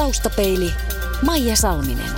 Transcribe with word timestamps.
Taustapeili 0.00 0.70
Maija 1.26 1.56
Salminen. 1.56 2.10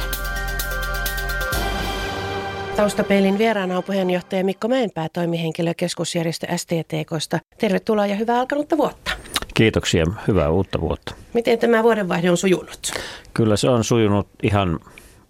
Taustapeilin 2.77 3.39
vieraana 3.39 3.77
on 3.77 3.85
puheenjohtaja 3.85 4.45
Mikko 4.45 4.69
Mäenpää, 4.69 5.09
toimihenkilö 5.13 5.75
keskusjärjestö 5.77 6.47
STTKsta. 6.57 7.39
Tervetuloa 7.59 8.07
ja 8.07 8.15
hyvää 8.15 8.41
alkanutta 8.41 8.77
vuotta. 8.77 9.11
Kiitoksia, 9.55 10.07
hyvää 10.29 10.51
uutta 10.51 10.81
vuotta. 10.81 11.15
Miten 11.35 11.59
tämä 11.59 11.83
vuodenvaihde 11.83 12.31
on 12.31 12.37
sujunut? 12.37 12.93
Kyllä 13.35 13.57
se 13.57 13.69
on 13.69 13.85
sujunut 13.85 14.29
ihan 14.43 14.81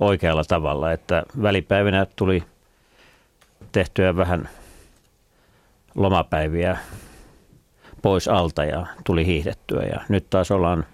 oikealla 0.00 0.44
tavalla, 0.44 0.92
että 0.92 1.22
välipäivinä 1.42 2.06
tuli 2.16 2.42
tehtyä 3.72 4.16
vähän 4.16 4.48
lomapäiviä 5.94 6.76
pois 8.02 8.28
alta 8.28 8.64
ja 8.64 8.86
tuli 9.04 9.26
hiihdettyä 9.26 9.82
ja 9.82 10.00
nyt 10.08 10.30
taas 10.30 10.50
ollaan 10.50 10.86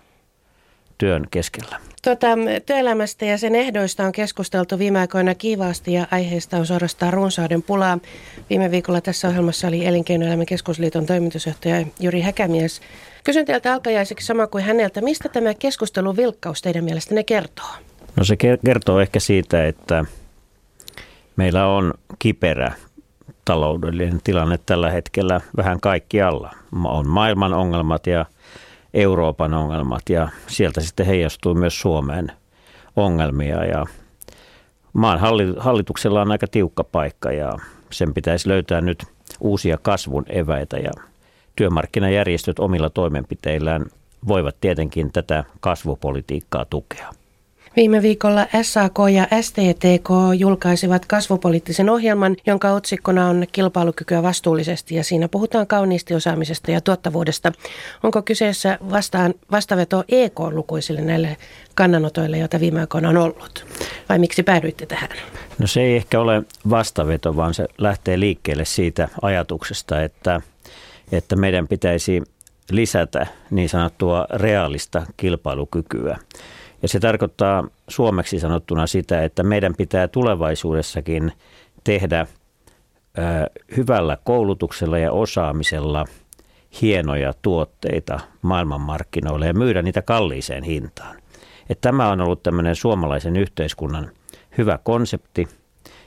työn 0.99 1.27
keskellä. 1.31 1.81
Tuota, 2.05 2.27
työelämästä 2.67 3.25
ja 3.25 3.39
sen 3.39 3.55
ehdoista 3.55 4.05
on 4.05 4.13
keskusteltu 4.13 4.79
viime 4.79 4.99
aikoina 4.99 5.35
kiivaasti 5.35 5.93
ja 5.93 6.07
aiheesta 6.11 6.57
on 6.57 6.67
suorastaan 6.67 7.13
runsauden 7.13 7.63
pulaa. 7.63 7.99
Viime 8.51 8.71
viikolla 8.71 9.01
tässä 9.01 9.29
ohjelmassa 9.29 9.69
oli 9.69 9.87
Elinkeinoelämän 9.87 10.47
keskusliiton 10.47 11.07
toimitusjohtaja 11.07 11.87
Juri 12.01 12.21
Häkämies. 12.21 12.81
Kysyn 13.25 13.45
teiltä 13.45 13.73
alkajaiseksi 13.73 14.27
sama 14.27 14.47
kuin 14.47 14.65
häneltä, 14.65 15.01
mistä 15.01 15.29
tämä 15.29 15.55
keskustelun 15.55 16.17
vilkkaus 16.17 16.63
teidän 16.63 16.85
mielestänne 16.85 17.25
kertoo? 17.25 17.71
No 18.17 18.25
se 18.25 18.37
kertoo 18.37 19.01
ehkä 19.01 19.21
siitä, 19.21 19.67
että 19.67 20.05
meillä 21.37 21.67
on 21.67 21.95
kiperä 22.19 22.73
taloudellinen 23.45 24.21
tilanne 24.25 24.59
tällä 24.67 24.91
hetkellä 24.91 25.41
vähän 25.57 25.81
kaikkialla. 25.81 26.55
On 26.85 27.09
maailman 27.09 27.55
ongelmat 27.55 28.07
ja 28.07 28.27
Euroopan 28.95 29.55
ongelmat 29.55 30.03
ja 30.09 30.29
sieltä 30.47 30.81
sitten 30.81 31.07
heijastuu 31.07 31.55
myös 31.55 31.81
Suomeen 31.81 32.33
ongelmia 32.97 33.65
ja 33.65 33.85
maan 34.93 35.21
hallituksella 35.59 36.23
on 36.23 36.33
aika 36.33 36.47
tiukka 36.47 36.85
paikka 36.85 37.33
ja 37.33 37.53
sen 37.91 38.15
pitäisi 38.15 38.49
löytää 38.49 38.81
nyt 38.81 39.05
uusia 39.41 39.79
kasvun 39.83 40.25
eväitä 40.29 40.77
ja 40.77 40.91
työmarkkinajärjestöt 41.57 42.59
omilla 42.59 42.91
toimenpiteillään 42.91 43.87
voivat 44.29 44.57
tietenkin 44.61 45.13
tätä 45.13 45.45
kasvupolitiikkaa 45.61 46.65
tukea. 46.65 47.13
Viime 47.79 48.03
viikolla 48.03 48.47
SAK 48.63 48.95
ja 49.13 49.29
STTK 49.41 50.09
julkaisivat 50.39 51.07
kasvupoliittisen 51.07 51.91
ohjelman, 51.91 52.37
jonka 52.47 52.73
otsikkona 52.73 53.29
on 53.29 53.47
kilpailukykyä 53.53 54.23
vastuullisesti 54.23 54.95
ja 54.95 55.05
siinä 55.05 55.29
puhutaan 55.29 55.67
kauniisti 55.67 56.15
osaamisesta 56.15 56.71
ja 56.71 56.81
tuottavuudesta. 56.81 57.53
Onko 58.03 58.23
kyseessä 58.23 58.79
vastaan, 58.91 59.35
vastaveto 59.51 60.05
EK-lukuisille 60.09 61.01
näille 61.01 61.37
kannanotoille, 61.75 62.39
joita 62.39 62.61
viime 62.61 62.81
aikoina 62.81 63.09
on 63.09 63.17
ollut? 63.17 63.67
Vai 64.09 64.19
miksi 64.19 64.43
päädyitte 64.43 64.87
tähän? 64.87 65.09
No 65.59 65.67
se 65.67 65.81
ei 65.81 65.97
ehkä 65.97 66.21
ole 66.21 66.43
vastaveto, 66.71 67.37
vaan 67.37 67.55
se 67.55 67.67
lähtee 67.79 68.21
liikkeelle 68.21 68.65
siitä 68.65 69.09
ajatuksesta, 69.23 70.03
että, 70.03 70.41
että 71.13 71.37
meidän 71.37 71.69
pitäisi 71.69 72.23
lisätä 72.71 73.27
niin 73.51 73.69
sanottua 73.69 74.27
reaalista 74.31 75.07
kilpailukykyä. 75.17 76.19
Ja 76.83 76.89
se 76.89 77.01
tarkoittaa 77.01 77.69
suomeksi 77.89 78.41
sanottuna 78.41 78.87
sitä, 78.87 79.25
että 79.25 79.43
meidän 79.43 79.75
pitää 79.75 80.09
tulevaisuudessakin 80.09 81.33
tehdä 81.85 82.27
hyvällä 83.77 84.19
koulutuksella 84.25 84.99
ja 84.99 85.13
osaamisella 85.13 86.05
hienoja 86.83 87.33
tuotteita 87.43 88.21
maailmanmarkkinoille 88.43 89.47
ja 89.47 89.55
myydä 89.55 89.83
niitä 89.83 90.03
kalliiseen 90.03 90.65
hintaan. 90.65 91.17
Että 91.71 91.89
tämä 91.89 92.09
on 92.09 92.21
ollut 92.21 92.43
tämmöinen 92.43 92.77
suomalaisen 92.77 93.37
yhteiskunnan 93.37 94.11
hyvä 94.59 94.79
konsepti 94.83 95.49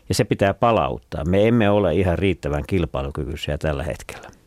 ja 0.09 0.15
se 0.15 0.23
pitää 0.23 0.53
palauttaa. 0.53 1.25
Me 1.25 1.47
emme 1.47 1.69
ole 1.69 1.93
ihan 1.93 2.19
riittävän 2.19 2.63
kilpailukykyisiä 2.67 3.57
tällä 3.57 3.83
hetkellä. 3.83 4.40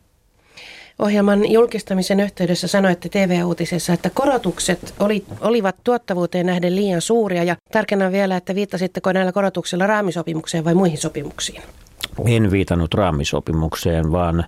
Ohjelman 0.99 1.51
julkistamisen 1.51 2.19
yhteydessä 2.19 2.67
sanoitte 2.67 3.09
TV-uutisessa, 3.09 3.93
että 3.93 4.09
korotukset 4.09 4.93
oli, 4.99 5.25
olivat 5.41 5.75
tuottavuuteen 5.83 6.45
nähden 6.45 6.75
liian 6.75 7.01
suuria 7.01 7.43
ja 7.43 7.55
tarkennan 7.71 8.11
vielä, 8.11 8.37
että 8.37 8.55
viittasitteko 8.55 9.11
näillä 9.11 9.31
korotuksilla 9.31 9.87
raamisopimukseen 9.87 10.65
vai 10.65 10.73
muihin 10.73 10.97
sopimuksiin? 10.97 11.61
En 12.27 12.51
viitannut 12.51 12.93
raamisopimukseen, 12.93 14.11
vaan 14.11 14.43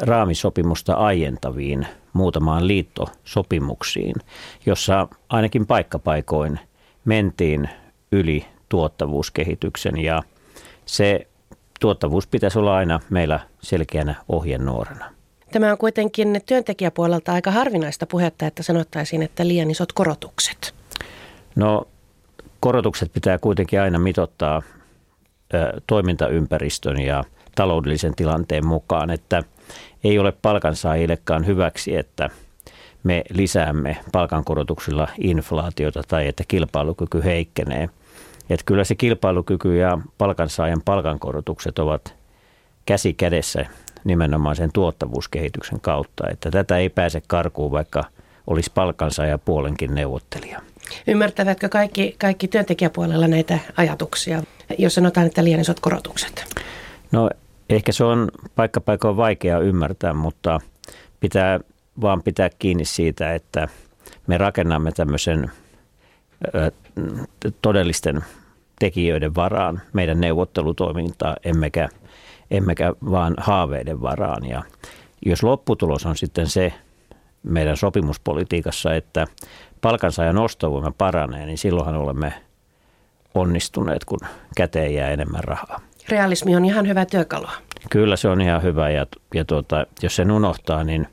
raamisopimusta 0.00 0.94
aientaviin 0.94 1.86
muutamaan 2.12 2.68
liittosopimuksiin, 2.68 4.14
jossa 4.66 5.08
ainakin 5.28 5.66
paikkapaikoin 5.66 6.60
mentiin 7.04 7.68
yli 8.12 8.44
tuottavuuskehityksen 8.68 9.98
ja 9.98 10.22
se 10.86 11.26
tuottavuus 11.80 12.26
pitäisi 12.26 12.58
olla 12.58 12.76
aina 12.76 13.00
meillä 13.10 13.40
selkeänä 13.62 14.14
ohjenuorana. 14.28 15.21
Tämä 15.52 15.72
on 15.72 15.78
kuitenkin 15.78 16.40
työntekijäpuolelta 16.46 17.32
aika 17.32 17.50
harvinaista 17.50 18.06
puhetta, 18.06 18.46
että 18.46 18.62
sanottaisiin, 18.62 19.22
että 19.22 19.48
liian 19.48 19.70
isot 19.70 19.92
korotukset. 19.92 20.74
No 21.56 21.88
korotukset 22.60 23.12
pitää 23.12 23.38
kuitenkin 23.38 23.80
aina 23.80 23.98
mitottaa 23.98 24.62
toimintaympäristön 25.86 27.00
ja 27.00 27.24
taloudellisen 27.54 28.14
tilanteen 28.14 28.66
mukaan, 28.66 29.10
että 29.10 29.42
ei 30.04 30.18
ole 30.18 30.32
palkansaajillekaan 30.32 31.46
hyväksi, 31.46 31.96
että 31.96 32.30
me 33.02 33.24
lisäämme 33.30 33.96
palkankorotuksilla 34.12 35.08
inflaatiota 35.18 36.02
tai 36.08 36.28
että 36.28 36.44
kilpailukyky 36.48 37.24
heikkenee. 37.24 37.88
Että 38.50 38.64
kyllä 38.66 38.84
se 38.84 38.94
kilpailukyky 38.94 39.76
ja 39.76 39.98
palkansaajan 40.18 40.82
palkankorotukset 40.84 41.78
ovat 41.78 42.14
käsi 42.86 43.12
kädessä 43.12 43.66
nimenomaan 44.04 44.56
sen 44.56 44.70
tuottavuuskehityksen 44.72 45.80
kautta. 45.80 46.24
Että 46.30 46.50
tätä 46.50 46.78
ei 46.78 46.88
pääse 46.88 47.22
karkuun, 47.26 47.72
vaikka 47.72 48.04
olisi 48.46 48.70
palkansa 48.74 49.26
ja 49.26 49.38
puolenkin 49.38 49.94
neuvottelija. 49.94 50.60
Ymmärtävätkö 51.06 51.68
kaikki, 51.68 52.16
kaikki 52.18 52.48
työntekijäpuolella 52.48 53.28
näitä 53.28 53.58
ajatuksia, 53.76 54.42
jos 54.78 54.94
sanotaan, 54.94 55.26
että 55.26 55.44
liian 55.44 55.60
isot 55.60 55.80
korotukset? 55.80 56.44
No 57.12 57.30
ehkä 57.70 57.92
se 57.92 58.04
on 58.04 58.28
paikka 58.56 58.80
paikoin 58.80 59.16
vaikea 59.16 59.58
ymmärtää, 59.58 60.14
mutta 60.14 60.60
pitää 61.20 61.60
vaan 62.00 62.22
pitää 62.22 62.50
kiinni 62.58 62.84
siitä, 62.84 63.34
että 63.34 63.68
me 64.26 64.38
rakennamme 64.38 64.92
tämmöisen 64.92 65.50
ö, 66.54 66.70
todellisten 67.62 68.24
tekijöiden 68.78 69.34
varaan 69.34 69.82
meidän 69.92 70.20
neuvottelutoimintaa, 70.20 71.36
emmekä– 71.44 71.88
emmekä 72.52 72.92
vaan 73.10 73.34
haaveiden 73.38 74.02
varaan. 74.02 74.46
Ja 74.46 74.62
jos 75.26 75.42
lopputulos 75.42 76.06
on 76.06 76.16
sitten 76.16 76.46
se 76.46 76.72
meidän 77.42 77.76
sopimuspolitiikassa, 77.76 78.94
että 78.94 79.26
palkansaajan 79.80 80.38
ostovoima 80.38 80.92
paranee, 80.98 81.46
niin 81.46 81.58
silloinhan 81.58 81.96
olemme 81.96 82.32
onnistuneet, 83.34 84.04
kun 84.04 84.18
käteen 84.56 84.94
jää 84.94 85.10
enemmän 85.10 85.44
rahaa. 85.44 85.80
Realismi 86.08 86.56
on 86.56 86.64
ihan 86.64 86.88
hyvä 86.88 87.04
työkalu. 87.04 87.46
Kyllä 87.90 88.16
se 88.16 88.28
on 88.28 88.40
ihan 88.40 88.62
hyvä 88.62 88.90
ja, 88.90 89.06
ja 89.34 89.44
tuota, 89.44 89.86
jos 90.02 90.16
sen 90.16 90.30
unohtaa, 90.30 90.84
niin 90.84 91.08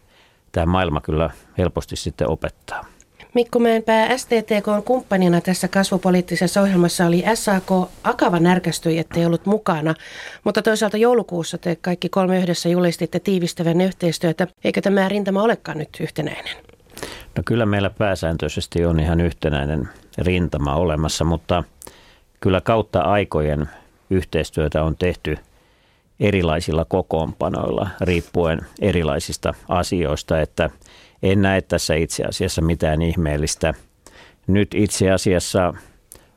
tämä 0.51 0.65
maailma 0.65 1.01
kyllä 1.01 1.29
helposti 1.57 1.95
sitten 1.95 2.29
opettaa. 2.29 2.85
Mikko 3.33 3.59
Mäenpää, 3.59 4.17
STTK 4.17 4.67
on 4.67 4.83
kumppanina 4.83 5.41
tässä 5.41 5.67
kasvupoliittisessa 5.67 6.61
ohjelmassa 6.61 7.05
oli 7.05 7.23
SAK. 7.33 7.71
Akava 8.03 8.39
närkästyi, 8.39 8.97
ettei 8.97 9.25
ollut 9.25 9.45
mukana, 9.45 9.95
mutta 10.43 10.61
toisaalta 10.61 10.97
joulukuussa 10.97 11.57
te 11.57 11.75
kaikki 11.81 12.09
kolme 12.09 12.39
yhdessä 12.39 12.69
julistitte 12.69 13.19
tiivistävän 13.19 13.81
yhteistyötä. 13.81 14.47
Eikö 14.63 14.81
tämä 14.81 15.09
rintama 15.09 15.43
olekaan 15.43 15.77
nyt 15.77 15.89
yhtenäinen? 15.99 16.57
No 17.37 17.43
kyllä 17.45 17.65
meillä 17.65 17.89
pääsääntöisesti 17.89 18.85
on 18.85 18.99
ihan 18.99 19.21
yhtenäinen 19.21 19.89
rintama 20.17 20.75
olemassa, 20.75 21.25
mutta 21.25 21.63
kyllä 22.39 22.61
kautta 22.61 23.01
aikojen 23.01 23.69
yhteistyötä 24.09 24.83
on 24.83 24.95
tehty 24.95 25.37
erilaisilla 26.19 26.85
kokoonpanoilla 26.85 27.89
riippuen 28.01 28.61
erilaisista 28.81 29.53
asioista, 29.67 30.41
että– 30.41 30.69
en 31.23 31.41
näe 31.41 31.61
tässä 31.61 31.95
itse 31.95 32.23
asiassa 32.23 32.61
mitään 32.61 33.01
ihmeellistä. 33.01 33.73
Nyt 34.47 34.73
itse 34.73 35.11
asiassa 35.11 35.73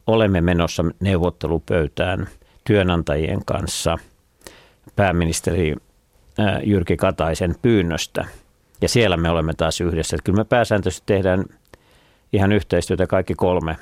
olemme 0.06 0.40
menossa 0.40 0.84
neuvottelupöytään 1.00 2.28
työnantajien 2.64 3.44
kanssa 3.44 3.98
pääministeri 4.96 5.74
Jyrki 6.64 6.96
Kataisen 6.96 7.54
pyynnöstä. 7.62 8.24
Ja 8.80 8.88
siellä 8.88 9.16
me 9.16 9.30
olemme 9.30 9.54
taas 9.54 9.80
yhdessä. 9.80 10.16
Että 10.16 10.24
kyllä 10.24 10.36
me 10.36 10.44
pääsääntöisesti 10.44 11.02
tehdään 11.06 11.44
ihan 12.32 12.52
yhteistyötä 12.52 13.06
kaikki 13.06 13.34
kolme. 13.34 13.76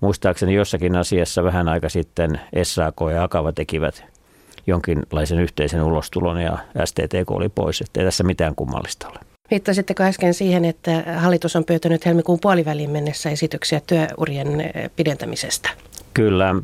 Muistaakseni 0.00 0.54
jossakin 0.54 0.96
asiassa 0.96 1.44
vähän 1.44 1.68
aika 1.68 1.88
sitten 1.88 2.40
SAK 2.62 2.96
ja 3.12 3.22
Akava 3.22 3.52
tekivät 3.52 4.04
jonkinlaisen 4.66 5.38
yhteisen 5.38 5.82
ulostulon 5.82 6.40
ja 6.40 6.58
STTK 6.84 7.30
oli 7.30 7.48
pois. 7.48 7.80
Että 7.80 8.00
ei 8.00 8.06
tässä 8.06 8.24
mitään 8.24 8.54
kummallista 8.54 9.08
ole. 9.08 9.18
Viittasitteko 9.50 10.02
äsken 10.02 10.34
siihen, 10.34 10.64
että 10.64 11.04
hallitus 11.16 11.56
on 11.56 11.64
pyytänyt 11.64 12.06
helmikuun 12.06 12.38
puoliväliin 12.40 12.90
mennessä 12.90 13.30
esityksiä 13.30 13.80
työurien 13.86 14.60
eh, 14.60 14.90
pidentämisestä? 14.96 15.70
Kyllä, 16.14 16.54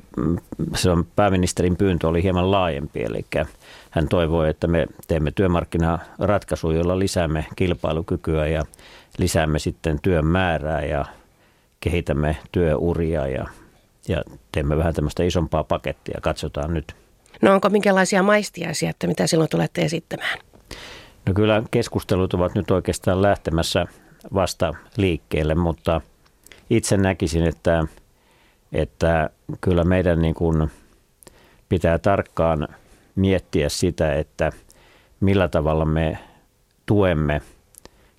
se 0.74 0.90
on 0.90 1.06
pääministerin 1.16 1.76
pyyntö 1.76 2.08
oli 2.08 2.22
hieman 2.22 2.50
laajempi, 2.50 3.02
eli 3.02 3.26
hän 3.90 4.08
toivoi, 4.08 4.50
että 4.50 4.66
me 4.66 4.86
teemme 5.08 5.30
työmarkkinaratkaisuja, 5.30 6.76
joilla 6.76 6.98
lisäämme 6.98 7.46
kilpailukykyä 7.56 8.46
ja 8.46 8.62
lisäämme 9.18 9.58
sitten 9.58 9.98
työn 10.02 10.26
määrää 10.26 10.84
ja 10.84 11.04
kehitämme 11.80 12.36
työuria 12.52 13.26
ja, 13.26 13.46
ja 14.08 14.22
teemme 14.52 14.76
vähän 14.76 14.94
tämmöistä 14.94 15.22
isompaa 15.22 15.64
pakettia. 15.64 16.18
Katsotaan 16.22 16.74
nyt. 16.74 16.94
No 17.42 17.54
onko 17.54 17.68
minkälaisia 17.70 18.22
maistiaisia, 18.22 18.90
että 18.90 19.06
mitä 19.06 19.26
silloin 19.26 19.50
tulette 19.50 19.82
esittämään? 19.82 20.38
No 21.26 21.34
kyllä 21.34 21.62
keskustelut 21.70 22.34
ovat 22.34 22.54
nyt 22.54 22.70
oikeastaan 22.70 23.22
lähtemässä 23.22 23.86
vasta 24.34 24.72
liikkeelle, 24.96 25.54
mutta 25.54 26.00
itse 26.70 26.96
näkisin, 26.96 27.42
että, 27.42 27.84
että 28.72 29.30
kyllä 29.60 29.84
meidän 29.84 30.22
niin 30.22 30.34
kuin 30.34 30.70
pitää 31.68 31.98
tarkkaan 31.98 32.68
miettiä 33.14 33.68
sitä, 33.68 34.14
että 34.14 34.52
millä 35.20 35.48
tavalla 35.48 35.84
me 35.84 36.18
tuemme 36.86 37.42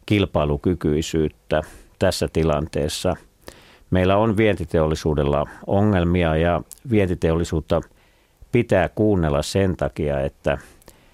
kilpailukykyisyyttä 0.06 1.62
tässä 2.00 2.28
tilanteessa. 2.34 3.16
Meillä 3.92 4.18
on 4.18 4.38
vientiteollisuudella 4.38 5.46
ongelmia 5.68 6.36
ja 6.36 6.62
vientiteollisuutta 6.90 7.82
pitää 8.52 8.90
kuunnella 8.90 9.42
sen 9.42 9.78
takia, 9.78 10.22
että 10.22 10.58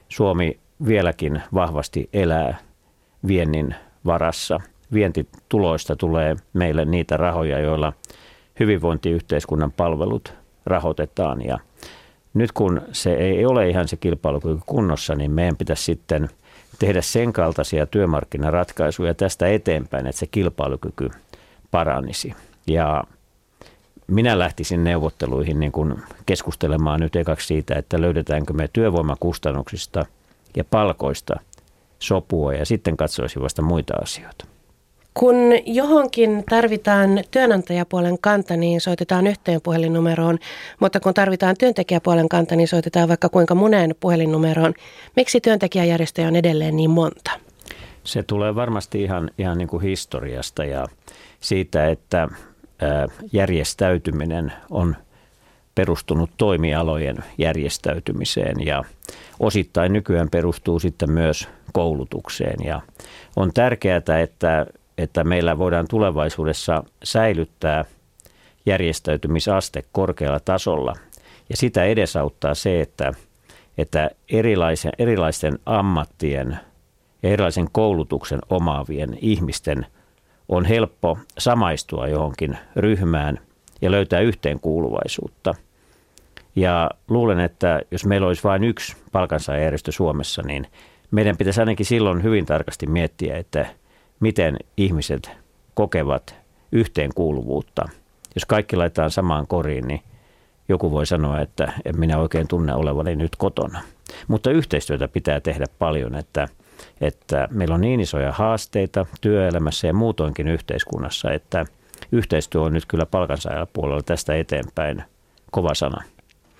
Suomi 0.10 0.60
vieläkin 0.88 1.42
vahvasti 1.54 2.10
elää 2.14 2.58
viennin 3.28 3.76
varassa. 4.06 4.60
Vientituloista 4.94 5.96
tulee 5.96 6.36
meille 6.54 6.86
niitä 6.86 7.18
rahoja, 7.18 7.60
joilla 7.60 7.94
hyvinvointiyhteiskunnan 8.60 9.72
palvelut 9.72 10.34
rahoitetaan. 10.66 11.46
Ja 11.46 11.60
nyt 12.34 12.52
kun 12.52 12.82
se 12.92 13.14
ei 13.14 13.46
ole 13.46 13.70
ihan 13.70 13.88
se 13.88 13.98
kilpailukyky 13.98 14.62
kunnossa, 14.66 15.16
niin 15.16 15.32
meidän 15.32 15.58
pitäisi 15.58 15.84
sitten 15.84 16.30
tehdä 16.80 17.02
sen 17.02 17.34
kaltaisia 17.34 17.86
työmarkkinaratkaisuja 17.86 19.14
tästä 19.14 19.48
eteenpäin, 19.48 20.08
että 20.08 20.20
se 20.20 20.28
kilpailukyky 20.28 21.10
paranisi. 21.72 22.34
Ja 22.68 23.04
minä 24.08 24.40
lähtisin 24.40 24.84
neuvotteluihin 24.84 25.60
niin 25.60 25.72
kuin 25.72 25.96
keskustelemaan 26.26 27.00
nyt 27.00 27.16
ekaksi 27.16 27.48
siitä, 27.48 27.76
että 27.76 28.02
löydetäänkö 28.02 28.54
me 28.54 28.70
työvoimakustannuksista– 28.74 30.06
ja 30.58 30.64
palkoista 30.64 31.40
sopua 32.00 32.54
ja 32.54 32.66
sitten 32.66 32.98
katsoisin 32.98 33.42
vasta 33.42 33.62
muita 33.62 33.94
asioita. 34.02 34.46
Kun 35.14 35.36
johonkin 35.66 36.44
tarvitaan 36.50 37.24
työnantajapuolen 37.32 38.18
kanta, 38.22 38.58
niin 38.58 38.82
soitetaan 38.82 39.28
yhteen 39.28 39.62
puhelinnumeroon, 39.62 40.38
mutta 40.80 41.00
kun 41.00 41.14
tarvitaan 41.14 41.56
työntekijäpuolen 41.60 42.30
kanta, 42.30 42.56
niin 42.56 42.68
soitetaan 42.68 43.10
vaikka 43.10 43.30
kuinka 43.30 43.56
moneen 43.56 43.96
puhelinnumeroon. 44.00 44.74
Miksi 45.16 45.42
työntekijäjärjestöjä 45.42 46.28
on 46.28 46.36
edelleen 46.36 46.76
niin 46.76 46.90
monta? 46.90 47.32
Se 48.04 48.24
tulee 48.24 48.56
varmasti 48.56 49.04
ihan, 49.04 49.32
ihan 49.38 49.58
niin 49.58 49.68
kuin 49.68 49.84
historiasta 49.84 50.66
ja 50.66 50.86
siitä, 51.40 51.88
että 51.88 52.28
järjestäytyminen 53.32 54.54
on 54.70 54.96
perustunut 55.76 56.30
toimialojen 56.38 57.18
järjestäytymiseen 57.38 58.66
ja 58.66 58.84
osittain 59.40 59.94
nykyään 59.94 60.30
perustuu 60.30 60.80
sitten 60.80 61.12
myös 61.12 61.50
koulutukseen. 61.74 62.66
Ja 62.66 62.82
on 63.36 63.54
tärkeää, 63.54 64.02
että, 64.24 64.66
että 64.98 65.24
meillä 65.24 65.58
voidaan 65.58 65.88
tulevaisuudessa 65.90 66.84
säilyttää 67.04 67.86
järjestäytymisaste 68.66 69.84
korkealla 69.92 70.40
tasolla. 70.40 70.94
Ja 71.50 71.58
sitä 71.58 71.84
edesauttaa 71.84 72.56
se, 72.56 72.82
että, 72.82 73.14
että 73.78 74.10
erilaisen, 74.30 74.92
erilaisten 75.00 75.60
ammattien 75.66 76.60
ja 77.24 77.30
erilaisen 77.30 77.68
koulutuksen 77.72 78.40
omaavien 78.50 79.18
ihmisten 79.22 79.86
on 80.50 80.66
helppo 80.66 81.18
samaistua 81.38 82.08
johonkin 82.08 82.58
ryhmään 82.76 83.40
ja 83.82 83.92
löytää 83.92 84.20
yhteenkuuluvaisuutta– 84.20 85.56
ja 86.56 86.90
luulen, 87.08 87.40
että 87.40 87.82
jos 87.92 88.06
meillä 88.06 88.28
olisi 88.28 88.44
vain 88.44 88.64
yksi 88.64 88.96
palkansaajärjestö 89.12 89.92
Suomessa, 89.92 90.42
niin 90.42 90.68
meidän 91.12 91.38
pitäisi 91.38 91.60
ainakin 91.60 91.86
silloin 91.86 92.24
hyvin 92.24 92.46
tarkasti 92.46 92.88
miettiä, 92.88 93.38
että 93.38 93.66
miten 94.20 94.58
ihmiset 94.78 95.32
kokevat 95.74 96.36
yhteenkuuluvuutta. 96.72 97.90
Jos 98.36 98.46
kaikki 98.46 98.76
laitetaan 98.76 99.12
samaan 99.12 99.48
koriin, 99.48 99.88
niin 99.88 100.02
joku 100.70 100.92
voi 100.92 101.06
sanoa, 101.06 101.42
että 101.42 101.74
en 101.86 102.00
minä 102.00 102.18
oikein 102.18 102.48
tunne 102.48 102.74
olevani 102.74 103.16
nyt 103.16 103.36
kotona. 103.36 103.82
Mutta 104.28 104.52
yhteistyötä 104.52 105.08
pitää 105.08 105.40
tehdä 105.40 105.66
paljon, 105.80 106.16
että, 106.16 106.48
että 107.02 107.48
meillä 107.52 107.76
on 107.76 107.82
niin 107.82 108.00
isoja 108.00 108.32
haasteita 108.32 109.06
työelämässä 109.22 109.88
ja 109.88 109.94
muutoinkin 109.94 110.48
yhteiskunnassa, 110.48 111.32
että 111.32 111.66
yhteistyö 112.12 112.62
on 112.62 112.74
nyt 112.74 112.86
kyllä 112.86 113.06
palkansaajapuolella 113.06 114.04
tästä 114.04 114.36
eteenpäin 114.36 115.04
kova 115.52 115.74
sana. 115.74 116.04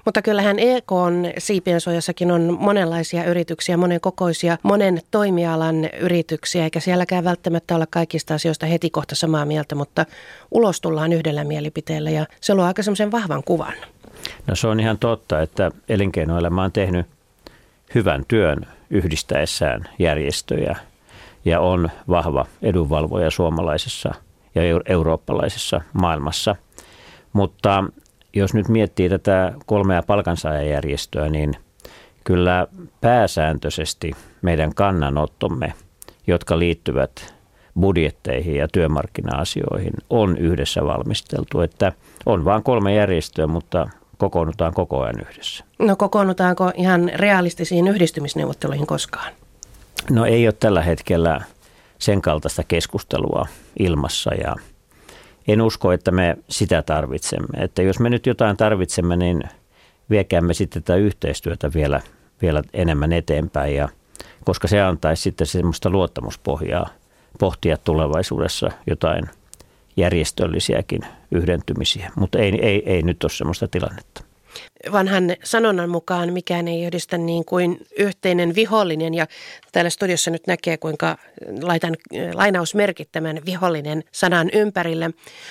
Mutta 0.06 0.22
kyllähän 0.22 0.60
EK 0.60 0.92
on 0.92 1.26
siipiensuojassakin 1.38 2.32
on 2.32 2.58
monenlaisia 2.60 3.24
yrityksiä, 3.24 3.78
monen 3.78 4.02
kokoisia, 4.02 4.58
monen 4.64 5.02
toimialan 5.12 5.76
yrityksiä, 6.00 6.64
eikä 6.64 6.80
sielläkään 6.80 7.24
välttämättä 7.24 7.76
olla 7.76 7.86
kaikista 7.90 8.34
asioista 8.34 8.66
heti 8.66 8.90
kohta 8.90 9.16
samaa 9.16 9.46
mieltä, 9.46 9.76
mutta 9.76 10.06
ulos 10.52 10.82
tullaan 10.82 11.14
yhdellä 11.14 11.44
mielipiteellä 11.44 12.10
ja 12.10 12.26
se 12.42 12.56
luo 12.56 12.66
aika 12.66 12.84
semmoisen 12.84 13.12
vahvan 13.12 13.44
kuvan. 13.44 13.74
No 14.48 14.56
se 14.56 14.68
on 14.68 14.80
ihan 14.80 14.98
totta, 14.98 15.42
että 15.42 15.72
elinkeinoelämä 15.90 16.64
on 16.64 16.72
tehnyt 16.72 17.06
hyvän 17.96 18.24
työn 18.28 18.68
yhdistäessään 18.90 19.90
järjestöjä 20.00 20.76
ja 21.46 21.60
on 21.60 21.90
vahva 22.10 22.46
edunvalvoja 22.62 23.32
suomalaisessa 23.32 24.14
ja 24.56 24.62
eurooppalaisessa 24.86 25.82
maailmassa. 25.94 26.56
Mutta 27.34 27.84
jos 28.34 28.54
nyt 28.54 28.68
miettii 28.68 29.10
tätä 29.10 29.54
kolmea 29.66 30.04
palkansaajajärjestöä, 30.04 31.30
niin 31.30 31.54
kyllä 32.24 32.68
pääsääntöisesti 33.02 34.12
meidän 34.42 34.76
kannanottomme, 34.76 35.74
jotka 36.28 36.60
liittyvät 36.60 37.36
budjetteihin 37.80 38.56
ja 38.56 38.68
työmarkkina-asioihin, 38.68 39.94
on 40.10 40.38
yhdessä 40.38 40.86
valmisteltu. 40.86 41.62
Että 41.62 41.92
on 42.26 42.46
vain 42.46 42.64
kolme 42.64 42.96
järjestöä, 42.96 43.48
mutta 43.48 43.90
kokoonnutaan 44.18 44.74
koko 44.74 45.02
ajan 45.02 45.22
yhdessä. 45.22 45.64
No 45.80 45.96
kokoonnutaanko 45.96 46.72
ihan 46.76 47.12
realistisiin 47.16 47.88
yhdistymisneuvotteluihin 47.88 48.88
koskaan? 48.88 49.34
No 50.10 50.26
ei 50.26 50.48
ole 50.48 50.56
tällä 50.60 50.82
hetkellä 50.82 51.42
sen 52.00 52.22
kaltaista 52.22 52.64
keskustelua 52.64 53.48
ilmassa. 53.80 54.34
Ja– 54.34 54.56
en 55.50 55.62
usko, 55.62 55.92
että 55.92 56.12
me 56.12 56.38
sitä 56.50 56.82
tarvitsemme. 56.82 57.64
Että 57.64 57.82
jos 57.82 58.00
me 58.00 58.10
nyt 58.10 58.26
jotain 58.26 58.58
tarvitsemme, 58.58 59.18
niin 59.18 59.44
viekäämme 60.10 60.54
sitten 60.54 60.84
tätä 60.84 60.96
yhteistyötä 60.96 61.74
vielä, 61.74 62.02
vielä 62.42 62.62
enemmän 62.74 63.14
eteenpäin, 63.14 63.76
ja, 63.76 63.90
koska 64.46 64.68
se 64.68 64.82
antaisi 64.82 65.24
sitten 65.24 65.48
semmoista 65.48 65.90
luottamuspohjaa 65.90 66.90
pohtia 67.40 67.78
tulevaisuudessa 67.78 68.72
jotain 68.88 69.24
järjestöllisiäkin 69.98 71.02
yhdentymisiä, 71.32 72.12
mutta 72.16 72.40
ei, 72.40 72.60
ei, 72.62 72.84
ei 72.86 73.02
nyt 73.02 73.24
ole 73.24 73.32
semmoista 73.32 73.68
tilannetta 73.68 74.24
vanhan 74.92 75.24
sanonnan 75.44 75.90
mukaan 75.90 76.34
mikään 76.34 76.68
ei 76.68 76.86
yhdistä 76.86 77.18
niin 77.18 77.46
kuin 77.46 77.86
yhteinen 78.00 78.56
vihollinen. 78.56 79.14
Ja 79.14 79.28
täällä 79.72 79.90
studiossa 79.90 80.32
nyt 80.32 80.48
näkee, 80.48 80.78
kuinka 80.78 81.18
laitan 81.62 81.96
lainausmerkit 82.34 83.10
tämän 83.12 83.42
vihollinen 83.46 84.04
sanan 84.12 84.50
ympärille. 84.54 85.10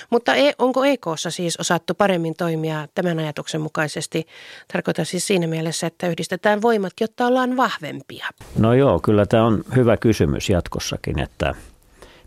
Mutta 0.09 0.35
e, 0.35 0.51
onko 0.57 0.83
EKssa 0.83 1.31
siis 1.31 1.57
osattu 1.57 1.93
paremmin 1.93 2.35
toimia 2.37 2.87
tämän 2.95 3.19
ajatuksen 3.19 3.61
mukaisesti? 3.61 4.27
Tarkoitan 4.73 5.05
siis 5.05 5.27
siinä 5.27 5.47
mielessä, 5.47 5.87
että 5.87 6.07
yhdistetään 6.07 6.61
voimat, 6.61 6.93
jotta 7.01 7.27
ollaan 7.27 7.57
vahvempia. 7.57 8.27
No 8.57 8.73
joo, 8.73 8.99
kyllä 8.99 9.25
tämä 9.25 9.45
on 9.45 9.63
hyvä 9.75 9.97
kysymys 9.97 10.49
jatkossakin, 10.49 11.19
että 11.19 11.55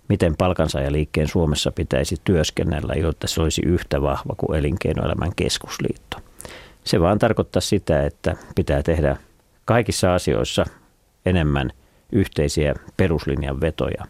miten 0.09 0.37
palkansaajaliikkeen 0.37 1.29
Suomessa 1.29 1.73
pitäisi 1.73 2.17
työskennellä, 2.25 2.95
jotta 2.95 3.27
se 3.27 3.43
olisi 3.43 3.63
yhtä 3.67 4.03
vahva 4.03 4.35
kuin 4.37 4.59
elinkeinoelämän 4.59 5.35
keskusliitto. 5.37 6.17
Se 6.85 7.01
vaan 7.01 7.19
tarkoittaa 7.19 7.61
sitä, 7.61 8.07
että 8.07 8.37
pitää 8.55 8.83
tehdä 8.83 9.17
kaikissa 9.65 10.15
asioissa 10.15 10.65
enemmän 11.27 11.73
yhteisiä 12.13 12.75
peruslinjan 12.97 13.61
vetoja. 13.61 14.05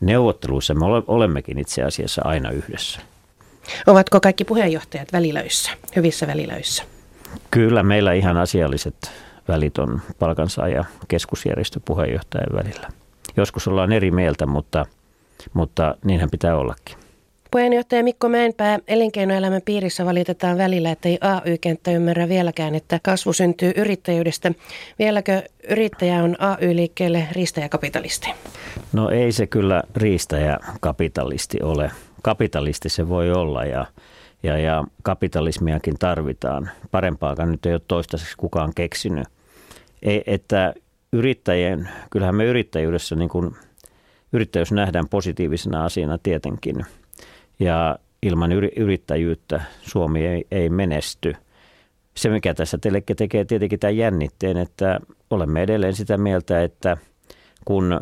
Neuvotteluissa 0.00 0.74
me 0.74 0.84
olemmekin 1.06 1.58
itse 1.58 1.82
asiassa 1.82 2.22
aina 2.24 2.50
yhdessä. 2.50 3.00
Ovatko 3.86 4.20
kaikki 4.20 4.44
puheenjohtajat 4.44 5.12
välilöissä, 5.12 5.70
hyvissä 5.96 6.26
välilöissä? 6.26 6.82
Kyllä 7.50 7.82
meillä 7.82 8.12
ihan 8.12 8.36
asialliset 8.36 9.12
välit 9.48 9.78
on 9.78 10.00
palkansaaja 10.18 10.84
keskusjärjestö 11.08 11.80
puheenjohtajan 11.84 12.64
välillä. 12.64 12.88
Joskus 13.36 13.68
ollaan 13.68 13.92
eri 13.92 14.10
mieltä, 14.10 14.46
mutta, 14.46 14.86
mutta 15.52 15.94
niinhän 16.04 16.30
pitää 16.30 16.56
ollakin. 16.56 17.03
Puheenjohtaja 17.54 18.02
Mikko 18.02 18.28
Mäenpää, 18.28 18.78
elinkeinoelämän 18.88 19.62
piirissä 19.64 20.04
valitetaan 20.04 20.58
välillä, 20.58 20.90
että 20.90 21.08
ei 21.08 21.18
AY-kenttä 21.20 21.90
ymmärrä 21.90 22.28
vieläkään, 22.28 22.74
että 22.74 23.00
kasvu 23.02 23.32
syntyy 23.32 23.72
yrittäjyydestä. 23.76 24.52
Vieläkö 24.98 25.42
yrittäjä 25.68 26.22
on 26.22 26.36
AY-liikkeelle 26.38 27.28
riistäjäkapitalisti? 27.32 28.30
No 28.92 29.08
ei 29.08 29.32
se 29.32 29.46
kyllä 29.46 29.82
riistäjäkapitalisti 29.96 31.62
ole. 31.62 31.90
Kapitalisti 32.22 32.88
se 32.88 33.08
voi 33.08 33.32
olla 33.32 33.64
ja, 33.64 33.86
ja, 34.42 34.58
ja 34.58 34.84
kapitalismiakin 35.02 35.94
tarvitaan. 35.98 36.70
Parempaakaan 36.90 37.50
nyt 37.50 37.66
ei 37.66 37.72
ole 37.72 37.80
toistaiseksi 37.88 38.34
kukaan 38.36 38.72
keksinyt. 38.74 39.28
Ei, 40.02 40.22
että 40.26 40.74
yrittäjien, 41.12 41.88
kyllähän 42.10 42.34
me 42.34 42.44
yrittäjyydessä 42.44 43.16
niin 43.16 43.28
kuin, 43.30 43.56
yrittäjyys 44.32 44.72
nähdään 44.72 45.08
positiivisena 45.08 45.84
asiana 45.84 46.18
tietenkin– 46.18 46.76
ja 47.58 47.98
ilman 48.22 48.52
yrittäjyyttä 48.76 49.62
Suomi 49.82 50.26
ei, 50.26 50.46
ei 50.50 50.68
menesty. 50.68 51.36
Se, 52.16 52.28
mikä 52.28 52.54
tässä 52.54 52.78
telekkä 52.78 53.14
tekee 53.14 53.44
tietenkin 53.44 53.78
tämän 53.78 53.96
jännitteen, 53.96 54.56
että 54.56 55.00
olemme 55.30 55.62
edelleen 55.62 55.94
sitä 55.94 56.18
mieltä, 56.18 56.62
että 56.62 56.96
kun 57.64 58.00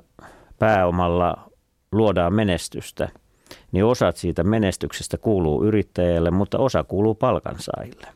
pääomalla 0.59 1.51
luodaan 1.93 2.35
menestystä, 2.35 3.09
niin 3.73 3.85
osat 3.85 4.17
siitä 4.17 4.45
menestyksestä 4.45 5.19
kuuluu 5.19 5.65
yrittäjälle, 5.65 6.31
mutta 6.31 6.59
osa 6.59 6.85
kuuluu 6.85 7.15
palkansaajille. 7.15 8.07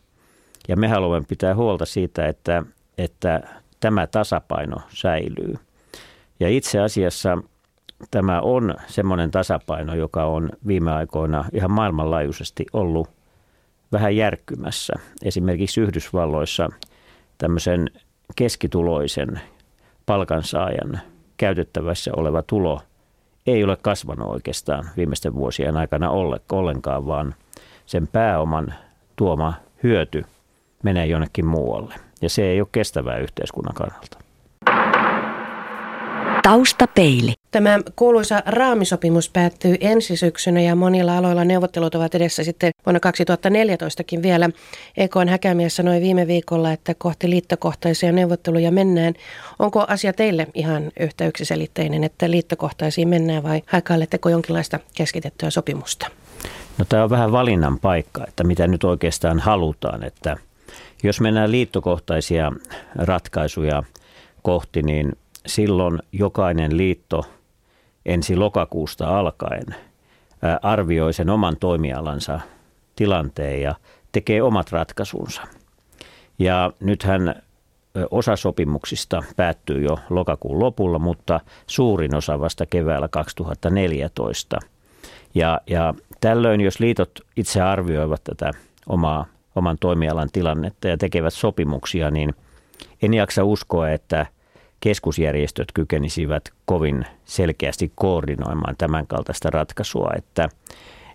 Ja 0.69 0.77
me 0.77 0.89
haluamme 0.89 1.27
pitää 1.29 1.55
huolta 1.55 1.87
siitä, 1.87 2.27
että, 2.27 2.63
että 2.99 3.41
tämä 3.81 4.07
tasapaino 4.07 4.77
säilyy. 4.89 5.55
Ja 6.41 6.49
itse 6.49 6.81
asiassa 6.81 7.39
tämä 8.11 8.41
on 8.41 8.75
semmoinen 8.87 9.31
tasapaino, 9.31 9.95
joka 9.95 10.25
on 10.25 10.51
viime 10.67 10.93
aikoina 10.93 11.45
ihan 11.53 11.71
maailmanlaajuisesti 11.71 12.67
ollut 12.73 13.09
vähän 13.93 14.17
järkkymässä. 14.17 14.95
Esimerkiksi 15.23 15.81
Yhdysvalloissa 15.81 16.69
tämmöisen 17.39 17.91
keskituloisen 18.37 19.41
palkansaajan 20.07 21.01
käytettävässä 21.37 22.11
oleva 22.17 22.43
tulo 22.43 22.81
ei 23.47 23.65
ole 23.65 23.77
kasvanut 23.77 24.29
oikeastaan 24.29 24.89
viimeisten 24.97 25.35
vuosien 25.35 25.77
aikana 25.77 26.11
ollenkaan, 26.53 27.07
vaan 27.07 27.35
sen 27.87 28.07
pääoman 28.07 28.75
tuoma 29.17 29.55
hyöty 29.83 30.25
menee 30.83 31.07
jonnekin 31.07 31.47
muualle. 31.47 31.95
Ja 32.23 32.29
se 32.29 32.43
ei 32.43 32.61
ole 32.61 32.69
kestävää 32.73 33.19
yhteiskunnan 33.19 33.75
kannalta. 33.75 34.26
Taustapeili. 36.47 37.35
Tämä 37.51 37.79
kuuluisa 37.97 38.43
raamisopimus 38.47 39.31
päättyy 39.31 39.77
ensi 39.81 40.17
syksynä 40.17 40.61
ja 40.61 40.75
monilla 40.75 41.19
aloilla 41.19 41.45
neuvottelut 41.45 41.95
ovat 41.95 42.15
edessä 42.15 42.45
sitten 42.45 42.71
vuonna 42.87 43.01
2014kin 43.07 44.23
vielä. 44.23 44.51
EKn 44.97 45.29
häkämies 45.29 45.77
sanoi 45.77 46.01
viime 46.01 46.27
viikolla, 46.27 46.73
että 46.73 46.95
kohti 46.99 47.31
liittokohtaisia 47.31 48.13
neuvotteluja 48.13 48.71
mennään. 48.71 49.15
Onko 49.59 49.85
asia 49.89 50.13
teille 50.13 50.47
ihan 50.55 50.93
yhtä 51.01 51.27
yksiselitteinen, 51.27 52.05
että 52.05 52.31
liittokohtaisiin 52.31 53.09
mennään 53.09 53.43
vai 53.43 53.63
haikailetteko 53.67 54.29
jonkinlaista 54.29 54.81
keskitettyä 54.95 55.51
sopimusta? 55.51 56.07
No 56.79 56.85
tämä 56.89 57.05
on 57.05 57.11
vähän 57.11 57.33
valinnan 57.33 57.79
paikka, 57.79 58.25
että 58.29 58.45
mitä 58.45 58.67
nyt 58.67 58.85
oikeastaan 58.85 59.39
halutaan, 59.39 60.05
että 60.05 60.37
jos 61.03 61.21
mennään 61.21 61.51
liittokohtaisia 61.51 62.53
ratkaisuja 62.95 63.83
kohti, 64.43 64.83
niin 64.83 65.13
silloin 65.47 65.99
jokainen 66.13 66.77
liitto 66.77 67.25
ensi 68.07 68.37
lokakuusta 68.37 69.19
alkaen 69.19 69.75
arvioi 70.63 71.13
sen 71.13 71.31
oman 71.31 71.57
toimialansa 71.57 72.41
tilanteen 72.97 73.63
ja 73.63 73.75
tekee 74.13 74.43
omat 74.43 74.73
ratkaisunsa. 74.73 75.43
Ja 76.39 76.73
nythän 76.81 77.43
osa 78.11 78.37
sopimuksista 78.37 79.23
päättyy 79.37 79.83
jo 79.83 79.99
lokakuun 80.11 80.59
lopulla, 80.59 80.99
mutta 80.99 81.41
suurin 81.67 82.15
osa 82.15 82.41
vasta 82.41 82.67
keväällä 82.67 83.09
2014. 83.09 84.59
Ja, 85.35 85.61
ja 85.67 85.95
tällöin, 86.21 86.61
jos 86.61 86.81
liitot 86.81 87.11
itse 87.37 87.61
arvioivat 87.61 88.25
tätä 88.25 88.51
omaa, 88.87 89.27
oman 89.57 89.77
toimialan 89.81 90.29
tilannetta 90.33 90.89
ja 90.89 90.97
tekevät 90.97 91.35
sopimuksia, 91.35 92.11
niin 92.11 92.35
en 93.03 93.15
jaksa 93.15 93.45
uskoa, 93.45 93.91
että 93.91 94.27
keskusjärjestöt 94.87 95.73
kykenisivät 95.75 96.53
kovin 96.65 97.07
selkeästi 97.25 97.93
koordinoimaan 97.95 98.75
tämän 98.79 99.07
kaltaista 99.07 99.51
ratkaisua, 99.51 100.11
että 100.17 100.49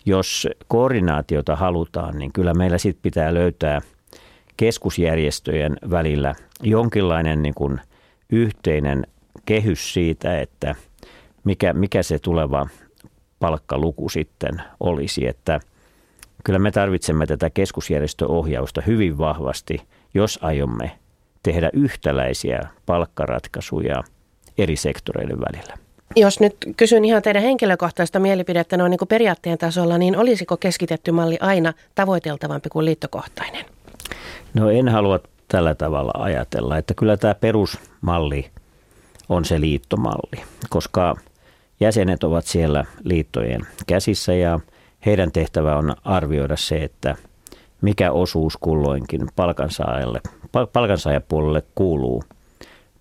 jos 0.06 0.48
koordinaatiota 0.68 1.56
halutaan, 1.56 2.18
niin 2.18 2.34
kyllä 2.34 2.54
meillä 2.54 2.78
sitten 2.78 3.02
pitää 3.02 3.34
löytää 3.34 3.82
keskusjärjestöjen 4.58 5.78
välillä 5.90 6.36
jonkinlainen 6.64 7.42
niin 7.42 7.54
kuin 7.54 7.82
yhteinen 8.32 9.08
kehys 9.46 9.94
siitä, 9.94 10.42
että 10.42 10.76
mikä, 11.44 11.74
mikä 11.74 12.04
se 12.04 12.20
tuleva 12.20 12.68
palkkaluku 13.40 14.10
sitten 14.10 14.62
olisi, 14.80 15.28
että 15.28 15.60
kyllä 16.44 16.60
me 16.60 16.72
tarvitsemme 16.72 17.26
tätä 17.26 17.50
keskusjärjestöohjausta 17.50 18.82
hyvin 18.82 19.18
vahvasti, 19.18 19.82
jos 20.14 20.40
aiomme 20.42 21.01
tehdä 21.44 21.70
yhtäläisiä 21.74 22.62
palkkaratkaisuja 22.86 24.04
eri 24.58 24.76
sektoreiden 24.76 25.40
välillä. 25.40 25.78
Jos 26.16 26.40
nyt 26.40 26.56
kysyn 26.78 27.06
ihan 27.06 27.22
teidän 27.22 27.44
henkilökohtaista 27.44 28.20
mielipidettä 28.20 28.78
noin 28.78 28.90
niin 28.90 28.98
kuin 29.00 29.08
periaatteen 29.08 29.58
tasolla, 29.58 29.98
niin 29.98 30.18
olisiko 30.18 30.58
keskitetty 30.58 31.12
malli 31.12 31.38
aina 31.42 31.74
tavoiteltavampi 31.96 32.70
kuin 32.70 32.86
liittokohtainen? 32.86 33.66
No 34.54 34.70
en 34.70 34.90
halua 34.90 35.20
tällä 35.48 35.76
tavalla 35.76 36.12
ajatella, 36.16 36.78
että 36.78 36.94
kyllä 36.94 37.18
tämä 37.18 37.36
perusmalli 37.36 38.50
on 39.30 39.46
se 39.46 39.62
liittomalli, 39.62 40.44
koska 40.70 41.16
jäsenet 41.80 42.24
ovat 42.24 42.46
siellä 42.46 42.86
liittojen 43.04 43.62
käsissä 43.88 44.34
ja 44.34 44.60
heidän 45.06 45.32
tehtävä 45.32 45.78
on 45.78 45.96
arvioida 46.04 46.58
se, 46.58 46.84
että 46.84 47.16
mikä 47.82 48.12
osuus 48.12 48.58
kulloinkin 48.58 49.28
palkansaajalle 49.36 50.22
palkansaajapuolelle 50.74 51.64
kuuluu, 51.76 52.24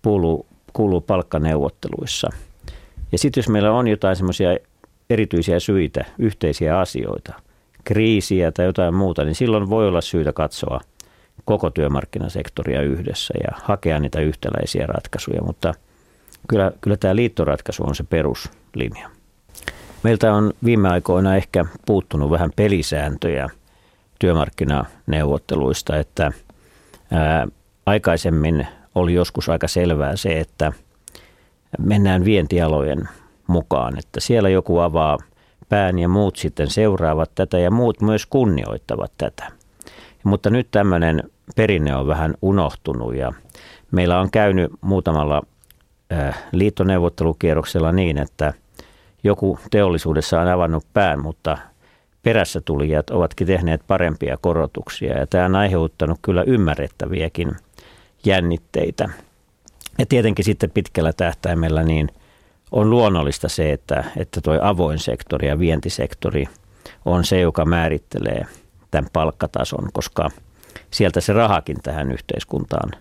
kuuluu, 0.01 0.45
kuuluu 0.73 1.01
palkkaneuvotteluissa. 1.01 2.29
Ja 3.11 3.17
sitten 3.17 3.41
jos 3.41 3.49
meillä 3.49 3.71
on 3.71 3.87
jotain 3.87 4.15
semmoisia 4.15 4.57
erityisiä 5.09 5.59
syitä, 5.59 6.05
yhteisiä 6.19 6.79
asioita, 6.79 7.33
kriisiä 7.83 8.51
tai 8.51 8.65
jotain 8.65 8.93
muuta, 8.93 9.23
niin 9.23 9.35
silloin 9.35 9.69
voi 9.69 9.87
olla 9.87 10.01
syytä 10.01 10.33
katsoa 10.33 10.81
koko 11.45 11.69
työmarkkinasektoria 11.69 12.81
yhdessä 12.81 13.33
ja 13.43 13.57
hakea 13.63 13.99
niitä 13.99 14.19
yhtäläisiä 14.19 14.85
ratkaisuja, 14.85 15.41
mutta 15.41 15.73
kyllä, 16.47 16.71
kyllä 16.81 16.97
tämä 16.97 17.15
liittoratkaisu 17.15 17.83
on 17.83 17.95
se 17.95 18.03
peruslinja. 18.03 19.09
Meiltä 20.03 20.33
on 20.33 20.53
viime 20.63 20.89
aikoina 20.89 21.35
ehkä 21.35 21.65
puuttunut 21.85 22.31
vähän 22.31 22.51
pelisääntöjä 22.55 23.49
työmarkkinaneuvotteluista, 24.19 25.97
että 25.97 26.31
Ää, 27.11 27.47
aikaisemmin 27.85 28.67
oli 28.95 29.13
joskus 29.13 29.49
aika 29.49 29.67
selvää 29.67 30.15
se, 30.15 30.39
että 30.39 30.73
mennään 31.79 32.25
vientialojen 32.25 33.09
mukaan, 33.47 33.99
että 33.99 34.19
siellä 34.19 34.49
joku 34.49 34.79
avaa 34.79 35.17
pään 35.69 35.99
ja 35.99 36.07
muut 36.07 36.35
sitten 36.35 36.69
seuraavat 36.69 37.31
tätä 37.35 37.59
ja 37.59 37.71
muut 37.71 38.01
myös 38.01 38.25
kunnioittavat 38.25 39.11
tätä. 39.17 39.51
Mutta 40.23 40.49
nyt 40.49 40.67
tämmöinen 40.71 41.23
perinne 41.55 41.95
on 41.95 42.07
vähän 42.07 42.33
unohtunut 42.41 43.15
ja 43.15 43.33
meillä 43.91 44.19
on 44.19 44.31
käynyt 44.31 44.71
muutamalla 44.81 45.41
liittoneuvottelukierroksella 46.51 47.91
niin, 47.91 48.17
että 48.17 48.53
joku 49.23 49.59
teollisuudessa 49.71 50.41
on 50.41 50.47
avannut 50.47 50.85
pään, 50.93 51.19
mutta 51.19 51.57
perässä 52.23 52.61
tulijat 52.61 53.09
ovatkin 53.09 53.47
tehneet 53.47 53.81
parempia 53.87 54.37
korotuksia 54.41 55.19
ja 55.19 55.27
tämä 55.27 55.45
on 55.45 55.55
aiheuttanut 55.55 56.19
kyllä 56.21 56.43
ymmärrettäviäkin 56.43 57.51
jännitteitä. 58.25 59.09
Ja 59.99 60.05
tietenkin 60.05 60.45
sitten 60.45 60.71
pitkällä 60.71 61.13
tähtäimellä 61.13 61.83
niin 61.83 62.09
on 62.71 62.89
luonnollista 62.89 63.49
se, 63.49 63.71
että, 63.71 64.03
että 64.17 64.41
tuo 64.41 64.59
avoin 64.61 64.99
sektori 64.99 65.47
ja 65.47 65.59
vientisektori 65.59 66.45
on 67.05 67.25
se, 67.25 67.39
joka 67.39 67.65
määrittelee 67.65 68.45
tämän 68.91 69.09
palkkatason, 69.13 69.89
koska 69.93 70.29
sieltä 70.91 71.21
se 71.21 71.33
rahakin 71.33 71.77
tähän 71.83 72.11
yhteiskuntaan 72.11 72.91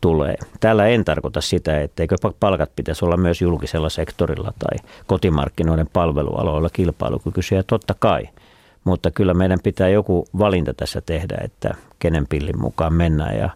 tulee. 0.00 0.36
Täällä 0.60 0.86
en 0.86 1.04
tarkoita 1.04 1.40
sitä, 1.40 1.80
etteikö 1.80 2.16
palkat 2.40 2.70
pitäisi 2.76 3.04
olla 3.04 3.16
myös 3.16 3.42
julkisella 3.42 3.88
sektorilla 3.88 4.52
tai 4.58 4.88
kotimarkkinoiden 5.06 5.88
palvelualoilla 5.92 6.70
kilpailukykyisiä, 6.72 7.62
totta 7.62 7.94
kai– 7.98 8.28
mutta 8.88 9.10
kyllä 9.10 9.34
meidän 9.34 9.58
pitää 9.62 9.88
joku 9.88 10.28
valinta 10.38 10.74
tässä 10.74 11.00
tehdä, 11.00 11.38
että 11.44 11.74
kenen 11.98 12.26
pillin 12.28 12.60
mukaan 12.60 12.94
mennään. 12.94 13.38
Ja 13.38 13.50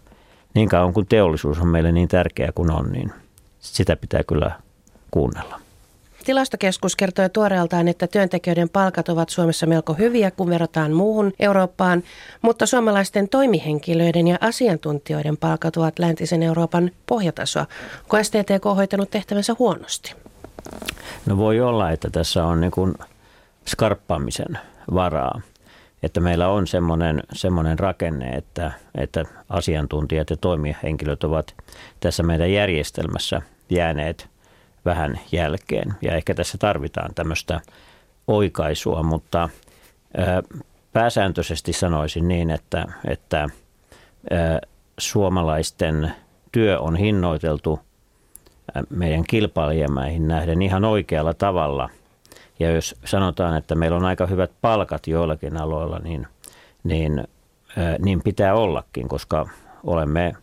niin 0.53 0.69
kauan 0.69 0.93
kuin 0.93 1.07
teollisuus 1.07 1.59
on 1.59 1.67
meille 1.67 1.91
niin 1.91 2.07
tärkeä 2.07 2.51
kuin 2.55 2.71
on, 2.71 2.91
niin 2.91 3.11
sitä 3.59 3.95
pitää 3.95 4.23
kyllä 4.23 4.51
kuunnella. 5.11 5.59
Tilastokeskus 6.25 6.95
kertoi 6.95 7.29
tuoreeltaan, 7.29 7.87
että 7.87 8.07
työntekijöiden 8.07 8.69
palkat 8.69 9.09
ovat 9.09 9.29
Suomessa 9.29 9.65
melko 9.65 9.93
hyviä, 9.93 10.31
kun 10.31 10.49
verrataan 10.49 10.91
muuhun 10.91 11.33
Eurooppaan, 11.39 12.03
mutta 12.41 12.65
suomalaisten 12.65 13.29
toimihenkilöiden 13.29 14.27
ja 14.27 14.37
asiantuntijoiden 14.41 15.37
palkat 15.37 15.77
ovat 15.77 15.99
läntisen 15.99 16.43
Euroopan 16.43 16.91
pohjatasoa. 17.05 17.65
Onko 18.01 18.23
STTK 18.23 18.65
hoitanut 18.75 19.11
tehtävänsä 19.11 19.55
huonosti? 19.59 20.15
No 21.25 21.37
voi 21.37 21.61
olla, 21.61 21.91
että 21.91 22.09
tässä 22.09 22.45
on 22.45 22.61
niin 22.61 22.71
kuin 22.71 22.93
skarppaamisen 23.67 24.59
varaa. 24.93 25.41
Että 26.03 26.19
meillä 26.19 26.49
on 26.49 26.67
semmoinen, 26.67 27.23
semmoinen 27.33 27.79
rakenne, 27.79 28.29
että, 28.29 28.71
että 28.95 29.23
asiantuntijat 29.49 30.29
ja 30.29 30.37
toimihenkilöt 30.37 31.23
ovat 31.23 31.55
tässä 31.99 32.23
meidän 32.23 32.51
järjestelmässä 32.51 33.41
jääneet 33.69 34.29
vähän 34.85 35.19
jälkeen. 35.31 35.93
Ja 36.01 36.15
ehkä 36.15 36.33
tässä 36.33 36.57
tarvitaan 36.57 37.13
tämmöistä 37.15 37.61
oikaisua, 38.27 39.03
mutta 39.03 39.49
pääsääntöisesti 40.93 41.73
sanoisin 41.73 42.27
niin, 42.27 42.51
että, 42.51 42.85
että 43.07 43.49
suomalaisten 44.97 46.11
työ 46.51 46.79
on 46.79 46.95
hinnoiteltu 46.95 47.79
meidän 48.89 49.23
kilpailijamäihin 49.23 50.27
nähden 50.27 50.61
ihan 50.61 50.85
oikealla 50.85 51.33
tavalla. 51.33 51.89
Ja 52.59 52.71
jos 52.71 52.95
sanotaan, 53.05 53.57
että 53.57 53.75
meillä 53.75 53.97
on 53.97 54.05
aika 54.05 54.25
hyvät 54.25 54.51
palkat 54.61 55.07
joillakin 55.07 55.57
aloilla, 55.57 55.99
niin, 55.99 56.27
niin, 56.83 57.27
niin 57.99 58.21
pitää 58.23 58.55
ollakin, 58.55 59.07
koska 59.07 59.49
olemme 59.83 60.33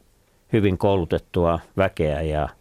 hyvin 0.52 0.78
koulutettua 0.78 1.60
väkeä 1.76 2.22
ja– 2.22 2.48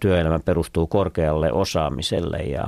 työelämä 0.00 0.38
perustuu 0.38 0.86
korkealle 0.86 1.52
osaamiselle 1.52 2.38
ja, 2.38 2.66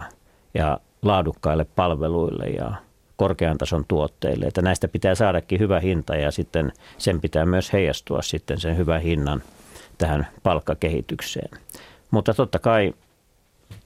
ja 0.54 0.80
laadukkaille 1.02 1.64
palveluille 1.64 2.44
ja 2.44 2.74
korkean 3.16 3.58
tason 3.58 3.84
tuotteille. 3.88 4.46
Että 4.46 4.62
näistä 4.62 4.88
pitää 4.88 5.14
saadakin 5.14 5.60
hyvä 5.60 5.80
hinta 5.80 6.16
ja 6.16 6.30
sitten 6.30 6.72
sen 6.98 7.20
pitää 7.20 7.46
myös 7.46 7.72
heijastua 7.72 8.22
sitten 8.22 8.60
sen 8.60 8.76
hyvän 8.76 9.00
hinnan 9.00 9.42
tähän 9.98 10.26
palkkakehitykseen. 10.42 11.60
Mutta 12.10 12.34
totta 12.34 12.58
kai 12.58 12.94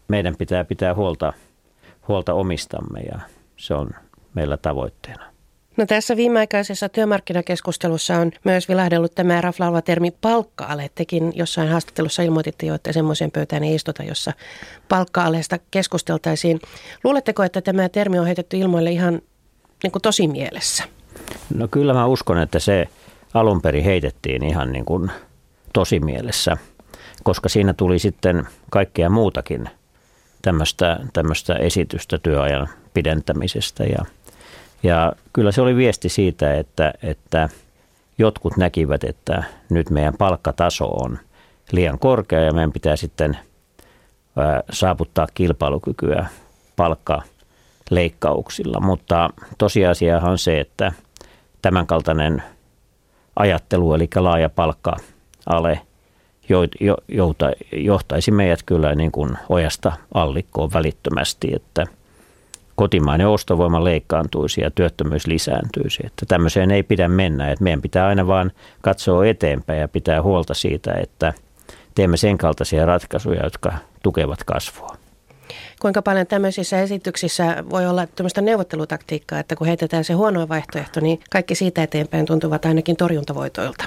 meidän 0.08 0.36
pitää 0.36 0.64
pitää 0.64 0.94
huolta, 0.94 1.32
huolta 2.08 2.34
omistamme 2.34 3.00
ja 3.00 3.18
se 3.56 3.74
on 3.74 3.90
meillä 4.34 4.56
tavoitteena. 4.56 5.24
No 5.76 5.86
tässä 5.86 6.16
viimeaikaisessa 6.16 6.88
työmarkkinakeskustelussa 6.88 8.16
on 8.16 8.32
myös 8.44 8.68
vilahdellut 8.68 9.14
tämä 9.14 9.40
raflaava 9.40 9.82
termi 9.82 10.10
palkka-ale. 10.20 10.90
Tekin 10.94 11.32
jossain 11.34 11.68
haastattelussa 11.68 12.22
ilmoititte 12.22 12.66
jo, 12.66 12.74
että 12.74 12.92
semmoisen 12.92 13.30
pöytään 13.30 13.64
ei 13.64 13.74
istuta, 13.74 14.02
jossa 14.02 14.32
palkka-aleesta 14.88 15.58
keskusteltaisiin. 15.70 16.60
Luuletteko, 17.04 17.42
että 17.42 17.60
tämä 17.60 17.88
termi 17.88 18.18
on 18.18 18.26
heitetty 18.26 18.56
ilmoille 18.56 18.90
ihan 18.90 19.20
niin 19.82 19.92
kuin 19.92 20.02
tosi 20.02 20.28
mielessä? 20.28 20.84
No 21.54 21.68
kyllä 21.68 21.94
mä 21.94 22.06
uskon, 22.06 22.38
että 22.38 22.58
se 22.58 22.88
alun 23.34 23.62
perin 23.62 23.84
heitettiin 23.84 24.44
ihan 24.44 24.72
niin 24.72 24.84
kuin 24.84 25.10
tosi 25.72 26.00
mielessä, 26.00 26.56
koska 27.22 27.48
siinä 27.48 27.72
tuli 27.72 27.98
sitten 27.98 28.46
kaikkea 28.70 29.10
muutakin 29.10 29.70
tämmöistä, 30.42 31.00
tämmöistä 31.12 31.54
esitystä 31.54 32.18
työajan 32.18 32.68
pidentämisestä 32.94 33.84
ja– 33.84 34.04
ja 34.82 35.12
kyllä 35.32 35.52
se 35.52 35.62
oli 35.62 35.76
viesti 35.76 36.08
siitä, 36.08 36.54
että, 36.54 36.92
että 37.02 37.48
jotkut 38.18 38.56
näkivät, 38.56 39.04
että 39.04 39.44
nyt 39.70 39.90
meidän 39.90 40.14
palkkataso 40.18 40.86
on 40.86 41.18
liian 41.72 41.98
korkea 41.98 42.40
ja 42.40 42.52
meidän 42.52 42.72
pitää 42.72 42.96
sitten 42.96 43.38
saavuttaa 44.72 45.26
kilpailukykyä 45.34 46.26
palkkaleikkauksilla. 46.76 48.80
Mutta 48.80 49.30
tosiasiahan 49.58 50.30
on 50.30 50.38
se, 50.38 50.60
että 50.60 50.92
tämänkaltainen 51.62 52.42
ajattelu, 53.36 53.94
eli 53.94 54.08
laaja 54.16 54.48
palkka-ale, 54.48 55.80
johtaisi 57.72 58.30
meidät 58.30 58.62
kyllä 58.66 58.94
niin 58.94 59.12
kuin 59.12 59.38
ojasta 59.48 59.92
allikkoon 60.14 60.72
välittömästi, 60.72 61.50
että– 61.54 61.86
kotimainen 62.78 63.28
ostovoima 63.28 63.84
leikkaantuisi 63.84 64.60
ja 64.60 64.70
työttömyys 64.70 65.26
lisääntyisi. 65.26 66.02
Että 66.06 66.26
tämmöiseen 66.26 66.70
ei 66.70 66.82
pidä 66.82 67.08
mennä. 67.08 67.50
Että 67.50 67.64
meidän 67.64 67.82
pitää 67.82 68.06
aina 68.06 68.26
vaan 68.26 68.52
katsoa 68.80 69.26
eteenpäin 69.26 69.80
ja 69.80 69.88
pitää 69.88 70.22
huolta 70.22 70.54
siitä, 70.54 70.94
että 70.94 71.32
teemme 71.94 72.16
sen 72.16 72.38
kaltaisia 72.38 72.86
ratkaisuja, 72.86 73.44
jotka 73.44 73.72
tukevat 74.02 74.44
kasvua. 74.44 74.96
Kuinka 75.80 76.02
paljon 76.02 76.26
tämmöisissä 76.26 76.80
esityksissä 76.80 77.64
voi 77.70 77.86
olla 77.86 78.06
tämmöistä 78.06 78.40
neuvottelutaktiikkaa, 78.40 79.38
että 79.38 79.56
kun 79.56 79.66
heitetään 79.66 80.04
se 80.04 80.12
huono 80.12 80.48
vaihtoehto, 80.48 81.00
niin 81.00 81.20
kaikki 81.30 81.54
siitä 81.54 81.82
eteenpäin 81.82 82.26
tuntuvat 82.26 82.64
ainakin 82.64 82.96
torjuntavoitoilta? 82.96 83.84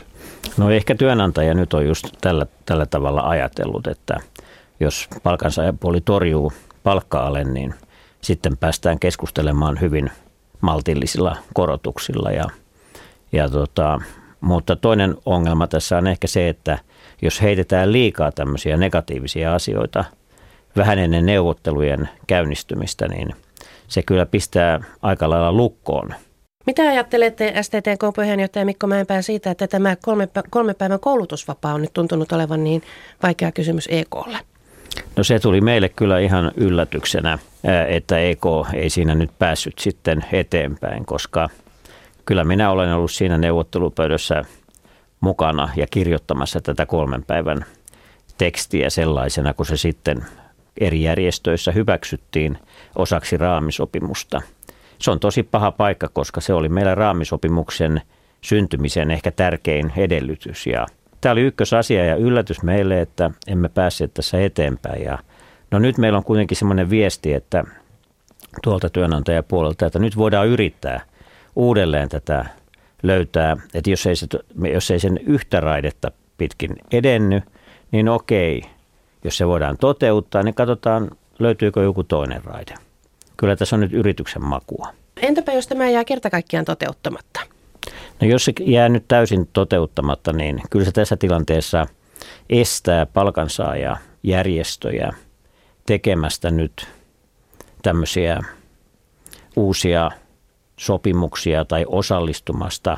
No 0.57 0.71
ehkä 0.71 0.95
työnantaja 0.95 1.53
nyt 1.53 1.73
on 1.73 1.85
just 1.85 2.07
tällä, 2.21 2.45
tällä 2.65 2.85
tavalla 2.85 3.21
ajatellut, 3.21 3.87
että 3.87 4.17
jos 4.79 5.07
palkansaajapuoli 5.23 6.01
torjuu 6.01 6.53
palkka 6.83 7.29
niin– 7.53 7.73
sitten 8.21 8.57
päästään 8.57 8.99
keskustelemaan 8.99 9.79
hyvin 9.81 10.11
maltillisilla 10.61 11.37
korotuksilla. 11.53 12.31
Ja, 12.31 12.45
ja 13.31 13.49
tota, 13.49 14.01
mutta 14.41 14.75
toinen 14.75 15.15
ongelma 15.25 15.67
tässä 15.67 15.97
on 15.97 16.07
ehkä 16.07 16.27
se, 16.27 16.49
että 16.49 16.79
jos 17.21 17.41
heitetään 17.41 17.91
liikaa 17.91 18.31
tämmöisiä 18.31 18.77
negatiivisia 18.77 19.55
asioita 19.55 20.05
vähän 20.75 20.99
ennen 20.99 21.25
neuvottelujen 21.25 22.09
käynnistymistä, 22.27 23.07
niin 23.07 23.35
se 23.87 24.01
kyllä 24.01 24.25
pistää 24.25 24.79
aika 25.01 25.29
lailla 25.29 25.51
lukkoon. 25.51 26.13
Mitä 26.65 26.81
ajattelette 26.81 27.53
STTK-puheenjohtaja 27.61 28.65
Mikko 28.65 28.87
Mäenpää 28.87 29.21
siitä, 29.21 29.51
että 29.51 29.67
tämä 29.67 29.95
kolme, 29.95 30.27
kolme 30.49 30.73
päivän 30.73 30.99
koulutusvapaa 30.99 31.73
on 31.73 31.81
nyt 31.81 31.93
tuntunut 31.93 32.31
olevan 32.31 32.63
niin 32.63 32.81
vaikea 33.23 33.51
kysymys 33.51 33.87
EKlle? 33.91 34.37
No 35.15 35.23
se 35.23 35.39
tuli 35.39 35.61
meille 35.61 35.89
kyllä 35.89 36.19
ihan 36.19 36.51
yllätyksenä, 36.55 37.39
että 37.87 38.19
EK 38.19 38.45
ei 38.73 38.89
siinä 38.89 39.15
nyt 39.15 39.31
päässyt 39.39 39.79
sitten 39.79 40.25
eteenpäin, 40.31 41.05
koska 41.05 41.49
kyllä 42.25 42.43
minä 42.43 42.71
olen 42.71 42.93
ollut 42.93 43.11
siinä 43.11 43.37
neuvottelupöydässä 43.37 44.45
mukana 45.19 45.69
ja 45.75 45.87
kirjoittamassa 45.87 46.61
tätä 46.61 46.85
kolmen 46.85 47.23
päivän 47.23 47.65
tekstiä 48.37 48.89
sellaisena, 48.89 49.53
kun 49.53 49.65
se 49.65 49.77
sitten 49.77 50.25
eri 50.77 51.01
järjestöissä 51.01 51.71
hyväksyttiin 51.71 52.57
osaksi 52.95 53.37
raamisopimusta. 53.37 54.41
Se 55.01 55.11
on 55.11 55.19
tosi 55.19 55.43
paha 55.43 55.71
paikka, 55.71 56.09
koska 56.13 56.41
se 56.41 56.53
oli 56.53 56.69
meillä 56.69 56.95
raamisopimuksen 56.95 58.01
syntymisen 58.41 59.11
ehkä 59.11 59.31
tärkein 59.31 59.93
edellytys 59.97 60.67
ja– 60.67 60.85
Tämä 61.21 61.33
oli 61.33 61.41
ykkösasia 61.41 62.05
ja 62.05 62.15
yllätys 62.15 62.63
meille, 62.63 63.01
että 63.01 63.31
emme 63.47 63.69
päässeet 63.69 64.13
tässä 64.13 64.41
eteenpäin. 64.41 65.03
Ja 65.03 65.17
no 65.71 65.79
nyt 65.79 65.97
meillä 65.97 66.17
on 66.17 66.23
kuitenkin 66.23 66.57
semmoinen 66.57 66.89
viesti, 66.89 67.33
että 67.33 67.63
tuolta 68.63 68.89
työnantajapuolelta, 68.89 69.85
että 69.85 69.99
nyt 69.99 70.17
voidaan 70.17 70.47
yrittää 70.47 71.01
uudelleen 71.55 72.09
tätä 72.09 72.45
löytää, 73.03 73.57
että 73.73 73.89
jos 73.89 74.05
ei, 74.05 74.15
se, 74.15 74.27
jos 74.73 74.91
ei 74.91 74.99
sen 74.99 75.19
yhtä 75.25 75.59
raidetta 75.59 76.11
pitkin 76.37 76.75
edenny, 76.91 77.41
niin 77.91 78.09
okei, 78.09 78.63
jos 79.23 79.37
se 79.37 79.47
voidaan 79.47 79.77
toteuttaa, 79.77 80.43
niin 80.43 80.55
katsotaan 80.55 81.11
löytyykö 81.39 81.83
joku 81.83 82.03
toinen 82.03 82.43
raide. 82.43 82.73
Kyllä 83.41 83.55
tässä 83.55 83.75
on 83.75 83.79
nyt 83.79 83.93
yrityksen 83.93 84.43
makua. 84.43 84.87
Entäpä 85.21 85.53
jos 85.53 85.67
tämä 85.67 85.89
jää 85.89 86.05
kerta 86.05 86.29
kaikkiaan 86.29 86.65
toteuttamatta? 86.65 87.39
No 88.21 88.27
jos 88.27 88.45
se 88.45 88.53
jää 88.59 88.89
nyt 88.89 89.03
täysin 89.07 89.49
toteuttamatta, 89.53 90.33
niin 90.33 90.61
kyllä 90.69 90.85
se 90.85 90.91
tässä 90.91 91.17
tilanteessa 91.17 91.87
estää 92.49 93.05
palkansaajaa 93.05 93.97
järjestöjä 94.23 95.13
tekemästä 95.85 96.51
nyt 96.51 96.87
tämmöisiä 97.81 98.39
uusia 99.55 100.11
sopimuksia 100.77 101.65
tai 101.65 101.85
osallistumasta 101.87 102.97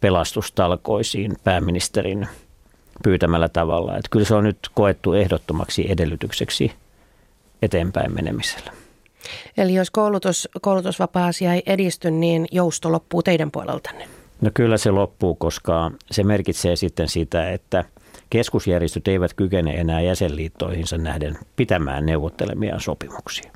pelastustalkoisiin 0.00 1.36
pääministerin 1.44 2.28
pyytämällä 3.02 3.48
tavalla. 3.48 3.96
Että 3.96 4.08
kyllä 4.10 4.26
se 4.26 4.34
on 4.34 4.44
nyt 4.44 4.58
koettu 4.74 5.12
ehdottomaksi 5.12 5.90
edellytykseksi 5.90 6.72
eteenpäin 7.62 8.14
menemisellä. 8.14 8.81
Eli 9.56 9.74
jos 9.74 9.90
koulutus, 9.90 10.48
koulutusvapaa-asia 10.60 11.54
ei 11.54 11.62
edisty, 11.66 12.10
niin 12.10 12.46
jousto 12.52 12.92
loppuu 12.92 13.22
teidän 13.22 13.50
puoleltanne? 13.50 14.08
No 14.40 14.50
kyllä 14.54 14.76
se 14.76 14.90
loppuu, 14.90 15.34
koska 15.34 15.90
se 16.10 16.24
merkitsee 16.24 16.76
sitten 16.76 17.08
sitä, 17.08 17.50
että 17.50 17.84
keskusjärjestöt 18.30 19.08
eivät 19.08 19.34
kykene 19.34 19.70
enää 19.74 20.00
jäsenliittoihinsa 20.00 20.98
nähden 20.98 21.38
pitämään 21.56 22.06
neuvottelemia 22.06 22.78
sopimuksia. 22.78 23.52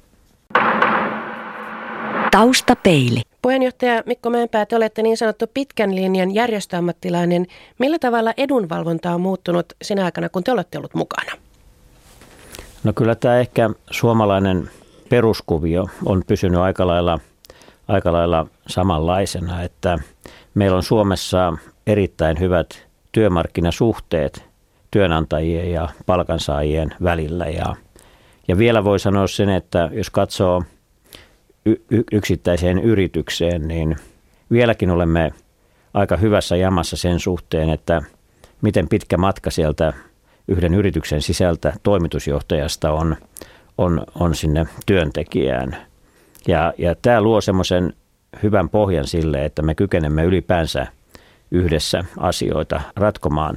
Taustapeili. 2.31 3.21
Puheenjohtaja 3.43 4.03
Mikko 4.07 4.31
Mäenpää, 4.31 4.67
te 4.67 4.77
olette 4.77 5.03
niin 5.03 5.17
sanottu 5.17 5.47
pitkän 5.55 5.95
linjan 5.95 6.35
järjestöammattilainen. 6.35 7.47
Millä 7.79 7.99
tavalla 7.99 8.33
edunvalvonta 8.37 9.15
on 9.15 9.21
muuttunut 9.21 9.67
sinä 9.83 10.05
aikana, 10.05 10.29
kun 10.29 10.45
te 10.45 10.53
olette 10.53 10.79
ollut 10.79 10.95
mukana? 10.95 11.33
No 12.85 12.93
kyllä 12.93 13.15
tämä 13.15 13.41
ehkä 13.41 13.71
suomalainen 13.91 14.71
peruskuvio 15.09 15.89
on 16.05 16.23
pysynyt 16.27 16.61
aika 16.61 16.87
lailla, 16.87 17.19
aika 17.89 18.13
lailla 18.13 18.47
samanlaisena, 18.67 19.63
että 19.63 19.99
meillä 20.55 20.77
on 20.77 20.83
Suomessa 20.83 21.53
erittäin 21.87 22.41
hyvät 22.41 22.87
työmarkkinasuhteet 23.13 24.45
työnantajien 24.91 25.73
ja 25.73 25.89
palkansaajien 26.07 26.95
välillä. 27.03 27.47
Ja, 27.47 27.77
ja 28.49 28.59
vielä 28.59 28.85
voi 28.85 28.99
sanoa 28.99 29.27
sen, 29.27 29.49
että 29.49 29.91
jos 29.93 30.11
katsoo 30.11 30.63
y- 31.67 32.05
yksittäiseen 32.13 32.79
yritykseen, 32.79 33.69
niin 33.69 33.97
vieläkin 34.51 34.91
olemme 34.91 35.33
aika 35.95 36.17
hyvässä 36.17 36.57
jamassa 36.57 36.97
sen 36.97 37.21
suhteen, 37.21 37.71
että 37.71 38.03
miten 38.63 38.89
pitkä 38.89 39.17
matka 39.17 39.51
sieltä 39.51 39.93
yhden 40.49 40.75
yrityksen 40.75 41.23
sisältä 41.23 41.73
toimitusjohtajasta 41.83 42.93
on, 42.93 43.17
on, 43.79 44.05
on 44.15 44.35
sinne 44.35 44.67
työntekijään. 44.87 45.77
Ja, 46.49 46.75
ja 46.79 46.95
tämä 46.95 47.21
luo 47.21 47.41
semmoisen 47.41 47.93
hyvän 48.43 48.69
pohjan 48.69 49.07
sille, 49.07 49.45
että 49.45 49.63
me 49.63 49.75
kykenemme 49.75 50.25
ylipäänsä 50.25 50.87
yhdessä 51.51 52.05
asioita 52.19 52.81
ratkomaan. 52.97 53.57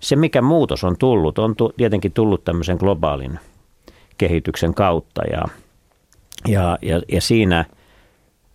Se, 0.00 0.16
mikä 0.16 0.42
muutos 0.42 0.84
on 0.84 0.96
tullut, 0.98 1.38
on 1.38 1.54
tietenkin 1.76 2.12
tullut 2.12 2.44
tämmöisen 2.44 2.76
globaalin 2.76 3.38
kehityksen 4.18 4.74
kautta 4.74 5.22
ja, 5.30 5.42
ja, 6.48 6.78
ja, 6.82 7.02
ja 7.08 7.20
siinä– 7.20 7.64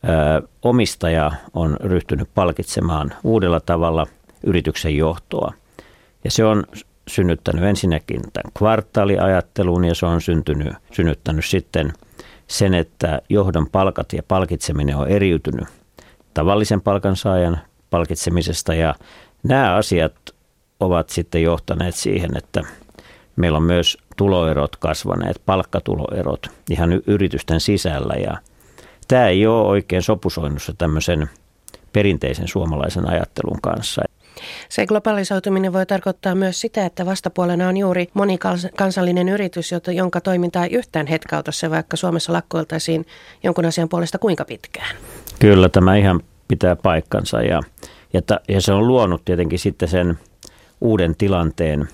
ö, 0.04 0.48
omistaja 0.62 1.32
on 1.54 1.78
ryhtynyt 1.80 2.30
palkitsemaan 2.36 3.14
uudella 3.24 3.60
tavalla 3.60 4.08
yrityksen 4.44 4.98
johtoa. 4.98 5.54
Ja 6.24 6.32
se 6.32 6.46
on 6.46 6.64
synnyttänyt 7.12 7.64
ensinnäkin 7.64 8.22
tämän 8.34 8.52
kvartaaliajattelun 8.58 9.86
ja 9.86 9.96
se 9.96 10.06
on 10.06 10.22
syntynyt, 10.22 10.74
synnyttänyt 10.94 11.46
sitten 11.46 11.94
sen, 12.48 12.74
että 12.74 13.22
johdon 13.30 13.68
palkat 13.72 14.14
ja 14.14 14.24
palkitseminen 14.24 14.96
on 14.96 15.08
eriytynyt 15.08 15.68
tavallisen 16.34 16.82
palkansaajan 16.82 17.60
palkitsemisesta 17.90 18.74
ja 18.74 18.96
nämä 19.44 19.76
asiat 19.76 20.14
ovat 20.80 21.10
sitten 21.10 21.44
johtaneet 21.44 21.96
siihen, 21.96 22.38
että 22.38 22.62
meillä 23.36 23.58
on 23.58 23.64
myös 23.64 23.98
tuloerot 24.18 24.76
kasvaneet, 24.76 25.42
palkkatuloerot 25.46 26.48
ihan 26.70 26.92
yritysten 27.08 27.60
sisällä 27.60 28.14
ja 28.14 28.38
tämä 29.08 29.28
ei 29.28 29.48
ole 29.48 29.68
oikein 29.68 30.02
sopusoinnussa 30.02 30.74
tämmöisen 30.78 31.30
perinteisen 31.94 32.48
suomalaisen 32.48 33.10
ajattelun 33.10 33.62
kanssa. 33.62 34.02
Se 34.70 34.86
globalisoituminen 34.86 35.74
voi 35.74 35.86
tarkoittaa 35.86 36.36
myös 36.36 36.62
sitä, 36.62 36.86
että 36.86 37.06
vastapuolena 37.06 37.68
on 37.68 37.78
juuri 37.78 38.10
monikansallinen 38.14 39.30
yritys, 39.30 39.72
jonka 39.94 40.22
toiminta 40.22 40.64
ei 40.64 40.74
yhtään 40.74 41.08
hetkauta 41.08 41.52
se, 41.52 41.70
vaikka 41.70 41.98
Suomessa 41.98 42.34
lakkoiltaisiin 42.34 43.06
jonkun 43.44 43.66
asian 43.66 43.90
puolesta 43.90 44.20
kuinka 44.20 44.46
pitkään. 44.46 44.96
Kyllä, 45.40 45.70
tämä 45.70 45.96
ihan 45.96 46.22
pitää 46.48 46.76
paikkansa 46.76 47.42
ja, 47.42 47.62
ja, 48.14 48.22
ta, 48.22 48.40
ja 48.48 48.62
se 48.62 48.74
on 48.74 48.88
luonut 48.88 49.26
tietenkin 49.26 49.60
sitten 49.60 49.90
sen 49.90 50.20
uuden 50.82 51.16
tilanteen 51.16 51.90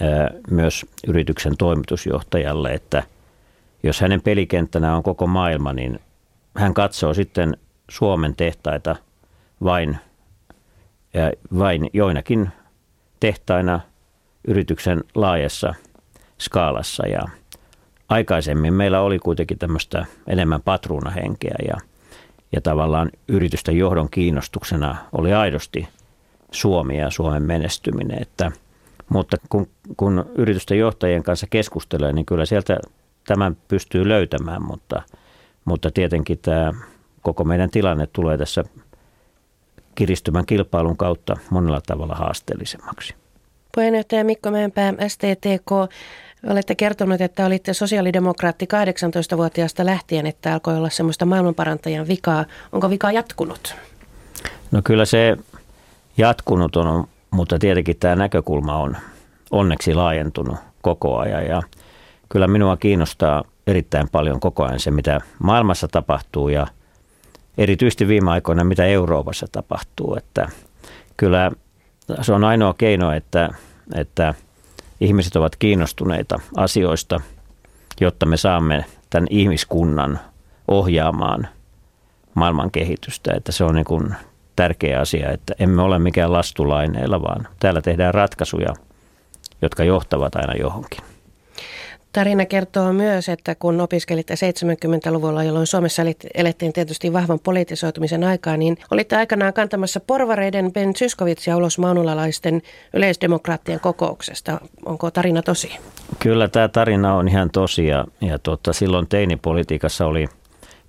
ää, 0.00 0.30
myös 0.50 0.86
yrityksen 1.06 1.56
toimitusjohtajalle, 1.56 2.72
että 2.72 3.02
jos 3.82 4.00
hänen 4.00 4.22
pelikenttänä 4.22 4.96
on 4.96 5.02
koko 5.02 5.26
maailma, 5.26 5.72
niin 5.72 6.00
hän 6.56 6.74
katsoo 6.74 7.14
sitten 7.14 7.56
Suomen 7.90 8.36
tehtaita 8.36 8.96
vain, 9.64 9.98
ja 11.14 11.32
vain 11.58 11.90
joinakin 11.92 12.48
tehtaina 13.20 13.80
yrityksen 14.48 15.04
laajassa 15.14 15.74
skaalassa. 16.38 17.06
Ja 17.06 17.22
aikaisemmin 18.08 18.74
meillä 18.74 19.00
oli 19.00 19.18
kuitenkin 19.18 19.58
tämmöistä 19.58 20.06
enemmän 20.26 20.62
patruunahenkeä 20.62 21.56
ja, 21.68 21.76
ja 22.52 22.60
tavallaan 22.60 23.10
yritysten 23.28 23.76
johdon 23.76 24.10
kiinnostuksena 24.10 24.96
oli 25.12 25.32
aidosti 25.32 25.88
Suomi 26.50 26.98
ja 26.98 27.10
Suomen 27.10 27.42
menestyminen. 27.42 28.22
Että, 28.22 28.52
mutta 29.08 29.36
kun, 29.48 29.68
kun 29.96 30.30
yritysten 30.34 30.78
johtajien 30.78 31.22
kanssa 31.22 31.46
keskustelee, 31.50 32.12
niin 32.12 32.26
kyllä 32.26 32.46
sieltä 32.46 32.76
tämän 33.26 33.56
pystyy 33.68 34.08
löytämään, 34.08 34.62
mutta– 34.62 35.02
mutta 35.68 35.90
tietenkin 35.90 36.38
tämä 36.38 36.72
koko 37.22 37.44
meidän 37.44 37.70
tilanne 37.70 38.06
tulee 38.06 38.38
tässä 38.38 38.64
kiristymän 39.98 40.46
kilpailun 40.46 40.96
kautta 40.96 41.36
monella 41.50 41.80
tavalla 41.86 42.14
haasteellisemmaksi. 42.14 43.14
Puheenjohtaja 43.74 44.24
Mikko 44.24 44.50
Mäenpää, 44.50 44.94
STTK, 45.08 45.70
olette 46.50 46.74
kertonut, 46.74 47.20
että 47.20 47.46
olitte 47.46 47.74
sosiaalidemokraatti 47.74 48.64
18-vuotiaasta 48.64 49.86
lähtien, 49.86 50.26
että 50.26 50.52
alkoi 50.52 50.76
olla 50.76 50.90
semmoista 50.90 51.26
maailmanparantajan 51.26 52.08
vikaa. 52.08 52.44
Onko 52.72 52.90
vika 52.90 53.12
jatkunut? 53.12 53.74
No 54.70 54.80
kyllä 54.84 55.04
se 55.04 55.36
jatkunut 56.16 56.76
on, 56.76 57.04
mutta 57.30 57.58
tietenkin 57.58 57.96
tämä 57.96 58.16
näkökulma 58.16 58.76
on 58.76 58.96
onneksi 59.50 59.94
laajentunut 59.94 60.56
koko 60.82 61.18
ajan 61.18 61.46
ja 61.46 61.62
kyllä 62.28 62.46
minua 62.46 62.76
kiinnostaa 62.76 63.44
erittäin 63.66 64.08
paljon 64.12 64.40
koko 64.40 64.64
ajan 64.64 64.80
se, 64.80 64.90
mitä 64.90 65.20
maailmassa 65.38 65.88
tapahtuu 65.88 66.48
ja 66.48 66.66
erityisesti 67.58 68.08
viime 68.08 68.30
aikoina, 68.30 68.64
mitä 68.64 68.84
Euroopassa 68.84 69.46
tapahtuu. 69.52 70.16
Että 70.16 70.48
kyllä 71.16 71.50
se 72.20 72.32
on 72.32 72.44
ainoa 72.44 72.74
keino, 72.78 73.12
että, 73.12 73.48
että 73.94 74.34
ihmiset 75.00 75.36
ovat 75.36 75.56
kiinnostuneita 75.56 76.40
asioista, 76.56 77.20
jotta 78.00 78.26
me 78.26 78.36
saamme 78.36 78.84
tämän 79.10 79.26
ihmiskunnan 79.30 80.20
ohjaamaan 80.68 81.48
maailman 82.34 82.70
kehitystä. 82.70 83.32
Että 83.36 83.52
se 83.52 83.64
on 83.64 83.74
niin 83.74 83.84
kuin 83.84 84.14
tärkeä 84.56 85.00
asia, 85.00 85.30
että 85.30 85.54
emme 85.58 85.82
ole 85.82 85.98
mikään 85.98 86.32
lastulaineilla, 86.32 87.22
vaan 87.22 87.48
täällä 87.60 87.82
tehdään 87.82 88.14
ratkaisuja, 88.14 88.74
jotka 89.62 89.84
johtavat 89.84 90.36
aina 90.36 90.54
johonkin. 90.54 91.00
Tarina 92.18 92.46
kertoo 92.46 92.92
myös, 92.92 93.28
että 93.28 93.54
kun 93.54 93.80
opiskelitte 93.80 94.34
70-luvulla, 94.34 95.44
jolloin 95.44 95.66
Suomessa 95.66 96.02
elettiin 96.34 96.72
tietysti 96.72 97.12
vahvan 97.12 97.40
politisoitumisen 97.40 98.24
aikaa, 98.24 98.56
niin 98.56 98.76
olitte 98.90 99.16
aikanaan 99.16 99.52
kantamassa 99.52 100.00
porvareiden 100.00 100.72
Ben 100.72 100.96
Syskovitsia 100.96 101.56
ulos 101.56 101.78
maunulalaisten 101.78 102.62
yleisdemokraattien 102.94 103.80
kokouksesta. 103.80 104.60
Onko 104.84 105.10
tarina 105.10 105.42
tosi? 105.42 105.78
Kyllä 106.18 106.48
tämä 106.48 106.68
tarina 106.68 107.14
on 107.14 107.28
ihan 107.28 107.50
tosi 107.50 107.86
ja, 107.86 108.04
ja 108.20 108.38
tuota, 108.38 108.72
silloin 108.72 109.06
teinipolitiikassa 109.08 110.06
oli 110.06 110.26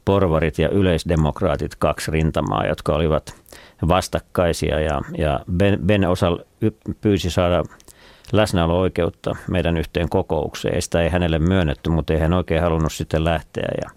porvarit 0.06 0.60
ja 0.60 0.70
yleisdemokraatit 0.70 1.76
kaksi 1.76 2.12
rintamaa, 2.12 2.68
jotka 2.68 2.96
olivat 2.96 3.36
vastakkaisia 3.88 4.80
ja, 4.80 5.02
ja 5.18 5.40
Ben, 5.58 5.80
ben 5.86 6.10
osa 6.10 6.38
pyysi 7.02 7.30
saada 7.30 7.64
läsnäolo-oikeutta 8.32 9.36
meidän 9.48 9.78
yhteen 9.78 10.10
kokoukseen. 10.10 10.82
Sitä 10.82 11.02
ei 11.02 11.10
hänelle 11.10 11.40
myönnetty, 11.40 11.90
mutta 11.90 12.14
ei 12.14 12.20
hän 12.20 12.34
oikein 12.34 12.62
halunnut 12.62 12.94
sitten 12.94 13.24
lähteä 13.24 13.68
ja 13.84 13.90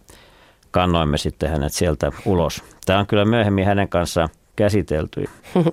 kannoimme 0.71 1.19
sitten 1.19 1.51
hänet 1.51 1.73
sieltä 1.73 2.13
ulos. 2.27 2.65
Tämä 2.87 2.99
on 2.99 3.07
kyllä 3.07 3.25
myöhemmin 3.25 3.67
hänen 3.67 3.89
kanssa 3.89 4.29
käsitelty. 4.57 5.25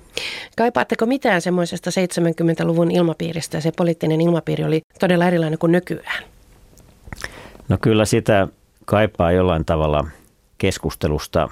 Kaipaatteko 0.58 1.06
mitään 1.06 1.42
semmoisesta 1.42 1.90
70-luvun 1.90 2.92
ilmapiiristä? 2.92 3.60
Se 3.60 3.72
poliittinen 3.78 4.22
ilmapiiri 4.22 4.64
oli 4.64 4.82
todella 5.00 5.28
erilainen 5.28 5.60
kuin 5.60 5.72
nykyään. 5.72 6.24
No 7.70 7.78
kyllä 7.82 8.06
sitä 8.06 8.48
kaipaa 8.86 9.32
jollain 9.32 9.66
tavalla 9.66 10.06
keskustelusta 10.58 11.50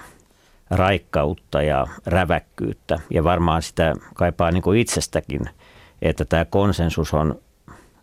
raikkautta 0.69 1.61
ja 1.61 1.87
räväkkyyttä 2.05 2.99
ja 3.09 3.23
varmaan 3.23 3.61
sitä 3.61 3.93
kaipaa 4.15 4.51
niin 4.51 4.63
kuin 4.63 4.79
itsestäkin– 4.79 5.41
että 6.01 6.25
tämä 6.25 6.45
konsensus 6.45 7.13
on 7.13 7.39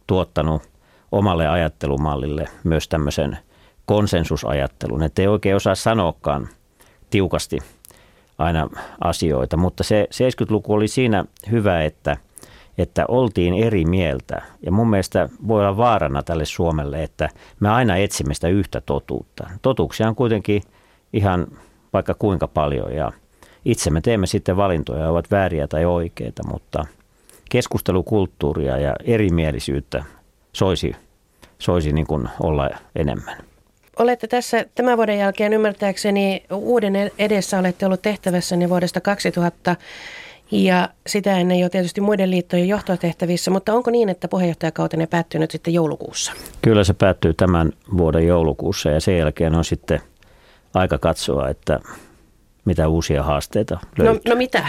tuottanut 0.07 0.62
omalle 1.12 1.48
ajattelumallille 1.48 2.48
myös 2.64 2.88
tämmöisen 2.88 3.38
konsensusajattelun, 3.87 5.02
että 5.02 5.22
ei 5.22 5.28
oikein 5.28 5.57
osaa 5.57 5.74
sanoakaan 5.74 6.48
tiukasti 7.11 7.59
aina 8.38 8.68
asioita, 9.00 9.57
mutta 9.57 9.85
se 9.85 10.09
70-luku 10.14 10.72
oli 10.72 10.88
siinä 10.88 11.24
hyvä, 11.50 11.85
että, 11.85 12.16
että 12.78 13.04
oltiin 13.09 13.54
eri 13.54 13.85
mieltä 13.85 14.42
ja 14.66 14.72
mun 14.72 14.90
mielestä 14.90 15.28
voi 15.48 15.61
olla 15.61 15.76
vaarana 15.76 16.22
tälle 16.22 16.44
Suomelle, 16.44 17.02
että 17.02 17.28
me 17.61 17.68
aina 17.68 17.96
etsimme 17.96 18.35
sitä 18.35 18.48
yhtä 18.48 18.80
totuutta. 18.80 19.50
Totuuksia 19.62 20.09
on 20.09 20.14
kuitenkin 20.14 20.62
ihan 21.12 21.46
vaikka 21.92 22.14
kuinka 22.14 22.48
paljon 22.48 22.94
ja 22.94 23.12
itse 23.64 23.90
me 23.90 24.00
teemme 24.00 24.26
sitten 24.26 24.57
valintoja, 24.57 25.09
ovat 25.11 25.30
vääriä 25.30 25.68
tai 25.68 25.85
oikeita, 25.85 26.42
mutta– 26.48 26.85
keskustelukulttuuria 27.50 28.78
ja 28.78 28.94
erimielisyyttä 29.04 30.04
soisi, 30.52 30.96
soisi 31.59 31.92
niin 31.92 32.07
kuin 32.07 32.28
olla 32.40 32.70
enemmän. 32.96 33.37
Olette 33.98 34.26
tässä 34.26 34.66
tämän 34.74 34.96
vuoden 34.96 35.18
jälkeen 35.18 35.52
ymmärtääkseni 35.52 36.44
uuden 36.52 36.94
edessä 37.18 37.59
olette 37.59 37.87
ollut 37.87 38.02
tehtävässäni 38.02 38.68
vuodesta 38.68 39.00
2000 39.00 39.76
Ja 40.50 40.88
sitä 41.07 41.38
ennen 41.38 41.61
jo 41.61 41.68
tietysti 41.68 42.00
muiden 42.00 42.30
liittojen 42.30 42.68
johtotehtävissä, 42.68 43.50
mutta 43.50 43.74
onko 43.74 43.90
niin, 43.90 44.09
että 44.09 44.28
puheenjohtajakautenne 44.28 45.07
päättyy 45.07 45.40
nyt 45.40 45.50
sitten 45.50 45.74
joulukuussa? 45.74 46.33
Kyllä 46.62 46.85
se 46.85 46.94
päättyy 46.94 47.35
tämän 47.35 47.72
vuoden 47.96 48.26
joulukuussa 48.26 48.90
ja 48.90 49.00
sen 49.00 49.18
jälkeen 49.18 49.54
on 49.54 49.64
sitten 49.64 50.00
aika 50.74 50.98
katsoa, 50.98 51.48
että 51.48 51.80
mitä 52.64 52.88
uusia 52.88 53.22
haasteita 53.22 53.74
no, 53.98 54.04
löytyy. 54.04 54.22
No, 54.24 54.35
no 54.35 54.38
mitä? 54.38 54.66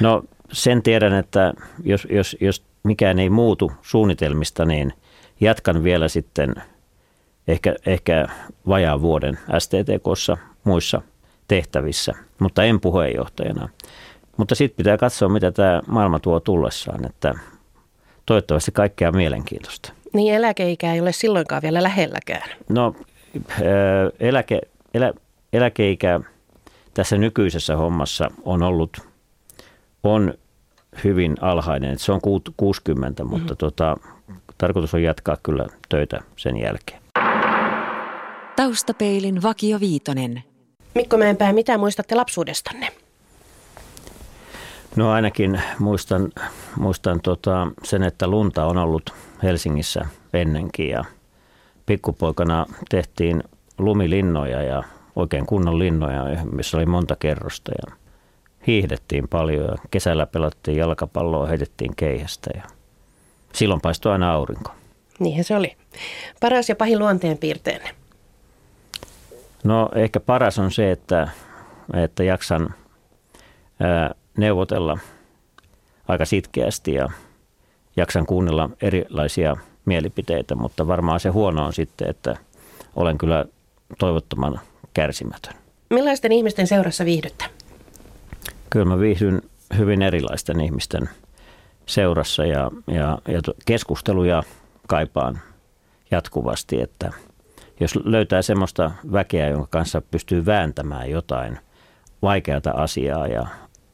No 0.00 0.22
sen 0.52 0.82
tiedän, 0.82 1.12
että 1.12 1.52
jos, 1.84 2.06
jos, 2.10 2.36
jos 2.40 2.62
mikään 2.82 3.18
ei 3.18 3.30
muutu 3.30 3.72
suunnitelmista, 3.82 4.64
niin 4.64 4.92
jatkan 5.40 5.84
vielä 5.84 6.08
sitten 6.08 6.54
ehkä, 7.48 7.74
ehkä 7.86 8.28
vajaan 8.68 9.02
vuoden 9.02 9.38
STTKssa 9.58 10.36
muissa 10.64 11.02
tehtävissä, 11.48 12.12
mutta 12.38 12.64
en 12.64 12.80
puheenjohtajana. 12.80 13.68
Mutta 14.36 14.54
sitten 14.54 14.76
pitää 14.76 14.96
katsoa, 14.96 15.28
mitä 15.28 15.52
tämä 15.52 15.82
maailma 15.86 16.18
tuo 16.18 16.40
tullessaan, 16.40 17.06
että 17.06 17.34
toivottavasti 18.26 18.72
kaikkea 18.72 19.12
mielenkiintoista. 19.12 19.92
Niin 20.12 20.34
eläkeikä 20.34 20.94
ei 20.94 21.00
ole 21.00 21.12
silloinkaan 21.12 21.62
vielä 21.62 21.82
lähelläkään. 21.82 22.50
No 22.68 22.94
eläke, 24.20 24.60
elä, 24.94 25.12
eläkeikä 25.52 26.20
tässä 26.94 27.16
nykyisessä 27.18 27.76
hommassa 27.76 28.30
on 28.44 28.62
ollut, 28.62 29.07
on 30.12 30.34
hyvin 31.04 31.36
alhainen. 31.40 31.98
Se 31.98 32.12
on 32.12 32.20
60, 32.56 33.24
mutta 33.24 33.38
mm-hmm. 33.38 33.56
tota, 33.56 33.96
tarkoitus 34.58 34.94
on 34.94 35.02
jatkaa 35.02 35.36
kyllä 35.42 35.66
töitä 35.88 36.20
sen 36.36 36.56
jälkeen. 36.56 37.02
Taustapeilin 38.56 39.42
Vakio 39.42 39.80
Viitonen. 39.80 40.42
Mikko 40.94 41.16
Mäenpää, 41.16 41.52
mitä 41.52 41.78
muistatte 41.78 42.14
lapsuudestanne? 42.14 42.88
No 44.96 45.10
ainakin 45.10 45.62
muistan, 45.78 46.32
muistan 46.76 47.20
tota 47.20 47.68
sen, 47.84 48.02
että 48.02 48.26
lunta 48.26 48.66
on 48.66 48.78
ollut 48.78 49.14
Helsingissä 49.42 50.06
ennenkin 50.32 50.88
ja 50.88 51.04
pikkupoikana 51.86 52.66
tehtiin 52.88 53.42
lumilinnoja 53.78 54.62
ja 54.62 54.82
oikein 55.16 55.46
kunnon 55.46 55.78
linnoja, 55.78 56.44
missä 56.52 56.76
oli 56.76 56.86
monta 56.86 57.16
kerrosta 57.16 57.72
ja 57.72 57.96
hiihdettiin 58.68 59.28
paljon 59.28 59.64
ja 59.64 59.76
kesällä 59.90 60.26
pelattiin 60.26 60.76
jalkapalloa, 60.76 61.46
heitettiin 61.46 61.96
keihästä 61.96 62.50
ja 62.54 62.62
silloin 63.52 63.80
paistoi 63.80 64.12
aina 64.12 64.32
aurinko. 64.32 64.70
Niinhän 65.18 65.44
se 65.44 65.56
oli. 65.56 65.76
Paras 66.40 66.68
ja 66.68 66.76
pahin 66.76 66.98
luonteen 66.98 67.38
piirteenne? 67.38 67.90
No 69.64 69.88
ehkä 69.94 70.20
paras 70.20 70.58
on 70.58 70.70
se, 70.70 70.90
että, 70.90 71.28
että 71.94 72.24
jaksan 72.24 72.74
ää, 73.80 74.14
neuvotella 74.36 74.98
aika 76.08 76.24
sitkeästi 76.24 76.94
ja 76.94 77.08
jaksan 77.96 78.26
kuunnella 78.26 78.70
erilaisia 78.82 79.56
mielipiteitä, 79.84 80.54
mutta 80.54 80.86
varmaan 80.86 81.20
se 81.20 81.28
huono 81.28 81.66
on 81.66 81.72
sitten, 81.72 82.10
että 82.10 82.36
olen 82.96 83.18
kyllä 83.18 83.44
toivottoman 83.98 84.60
kärsimätön. 84.94 85.54
Millaisten 85.90 86.32
ihmisten 86.32 86.66
seurassa 86.66 87.04
viihdyttä? 87.04 87.44
Kyllä 88.70 88.86
mä 88.86 88.98
viihdyn 88.98 89.42
hyvin 89.78 90.02
erilaisten 90.02 90.60
ihmisten 90.60 91.08
seurassa 91.86 92.44
ja, 92.44 92.70
ja, 92.86 93.18
ja 93.28 93.40
keskusteluja 93.66 94.42
kaipaan 94.86 95.40
jatkuvasti, 96.10 96.80
että 96.80 97.12
jos 97.80 97.98
löytää 98.04 98.42
semmoista 98.42 98.90
väkeä, 99.12 99.48
jonka 99.48 99.68
kanssa 99.70 100.00
pystyy 100.00 100.46
vääntämään 100.46 101.10
jotain 101.10 101.58
vaikeata 102.22 102.70
asiaa 102.70 103.26
ja 103.26 103.46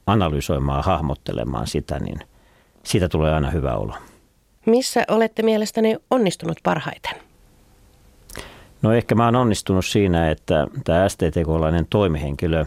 analysoimaan, 0.07 0.85
hahmottelemaan 0.85 1.67
sitä, 1.67 1.99
niin 1.99 2.19
siitä 2.83 3.09
tulee 3.09 3.35
aina 3.35 3.51
hyvä 3.51 3.75
olo. 3.75 3.95
Missä 4.67 5.05
olette 5.09 5.43
mielestäni 5.43 5.97
onnistunut 6.11 6.59
parhaiten? 6.63 7.13
No 8.83 8.93
ehkä 8.93 9.15
mä 9.15 9.25
oon 9.25 9.37
onnistunut 9.37 9.87
siinä, 9.87 10.31
että 10.31 10.67
tämä 10.85 11.09
STTK-lainen 11.09 11.87
toimihenkilö 11.91 12.65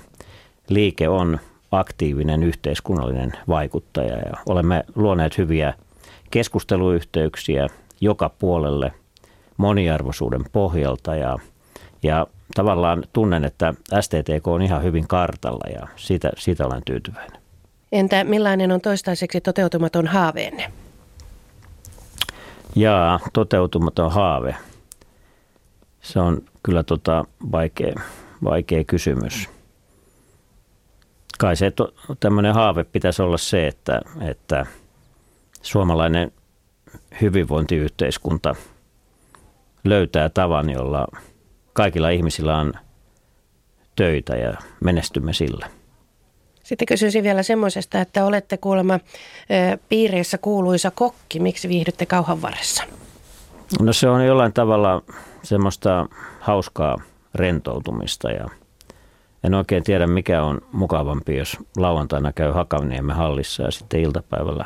liike 0.69 1.09
on 1.09 1.39
aktiivinen 1.71 2.43
yhteiskunnallinen 2.43 3.33
vaikuttaja 3.47 4.17
ja 4.17 4.33
olemme 4.49 4.83
luoneet 4.95 5.37
hyviä 5.37 5.73
keskusteluyhteyksiä 6.31 7.67
joka 8.01 8.29
puolelle 8.29 8.93
moniarvoisuuden 9.57 10.41
pohjalta 10.51 11.15
ja, 11.15 11.37
ja 12.03 12.27
tavallaan 12.55 13.03
tunnen, 13.13 13.45
että 13.45 13.73
STTK 14.01 14.47
on 14.47 14.61
ihan 14.61 14.83
hyvin 14.83 15.07
kartalla 15.07 15.69
ja 15.79 15.87
siitä, 15.95 16.31
siitä 16.37 16.65
olen 16.65 16.81
tyytyväinen. 16.85 17.41
Entä 17.91 18.23
millainen 18.23 18.71
on 18.71 18.81
toistaiseksi 18.81 19.41
toteutumaton 19.41 20.07
haaveenne? 20.07 20.71
Jaa, 22.75 23.19
toteutumaton 23.33 24.11
haave. 24.11 24.55
Se 26.01 26.19
on 26.19 26.41
kyllä 26.63 26.83
tota 26.83 27.25
vaikea, 27.51 27.95
vaikea 28.43 28.83
kysymys. 28.83 29.49
Kai 31.37 31.55
se 31.55 31.71
tämmöinen 32.19 32.53
haave 32.53 32.83
pitäisi 32.83 33.21
olla 33.21 33.37
se, 33.37 33.67
että, 33.67 34.01
että 34.21 34.65
suomalainen 35.61 36.31
hyvinvointiyhteiskunta 37.21 38.55
löytää 39.83 40.29
tavan, 40.29 40.69
jolla 40.69 41.07
kaikilla 41.73 42.09
ihmisillä 42.09 42.57
on 42.57 42.73
töitä 43.95 44.35
ja 44.35 44.53
menestymme 44.83 45.33
sillä. 45.33 45.69
Sitten 46.63 46.85
kysyisin 46.85 47.23
vielä 47.23 47.43
semmoisesta, 47.43 48.01
että 48.01 48.25
olette 48.25 48.57
kuulemma 48.57 48.99
piireissä 49.89 50.37
kuuluisa 50.37 50.91
kokki. 50.91 51.39
Miksi 51.39 51.69
viihdytte 51.69 52.05
kauhan 52.05 52.41
varressa? 52.41 52.83
No 53.81 53.93
se 53.93 54.09
on 54.09 54.25
jollain 54.25 54.53
tavalla 54.53 55.03
semmoista 55.43 56.05
hauskaa 56.39 56.97
rentoutumista 57.35 58.31
ja 58.31 58.47
en 59.43 59.53
oikein 59.53 59.83
tiedä 59.83 60.07
mikä 60.07 60.43
on 60.43 60.61
mukavampi, 60.71 61.37
jos 61.37 61.57
lauantaina 61.77 62.33
käy 62.33 62.51
Hakaniemen 62.51 63.15
hallissa 63.15 63.63
ja 63.63 63.71
sitten 63.71 63.99
iltapäivällä 63.99 64.65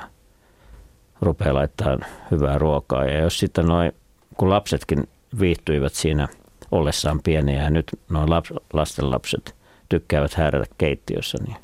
rupeaa 1.22 1.54
laittaa 1.54 1.98
hyvää 2.32 2.58
ruokaa. 2.58 3.06
Ja 3.06 3.18
jos 3.18 3.40
sitten 3.40 3.66
noin, 3.66 3.92
kun 4.38 4.50
lapsetkin 4.50 5.10
viihtyivät 5.40 5.94
siinä 5.94 6.28
ollessaan 6.72 7.20
pieniä 7.24 7.64
ja 7.64 7.70
nyt 7.70 8.00
noin 8.10 8.30
laps, 8.30 8.54
lasten 8.74 9.12
lapset 9.12 9.56
tykkäävät 9.90 10.34
häärätä 10.34 10.76
keittiössä, 10.78 11.38
niin 11.44 11.58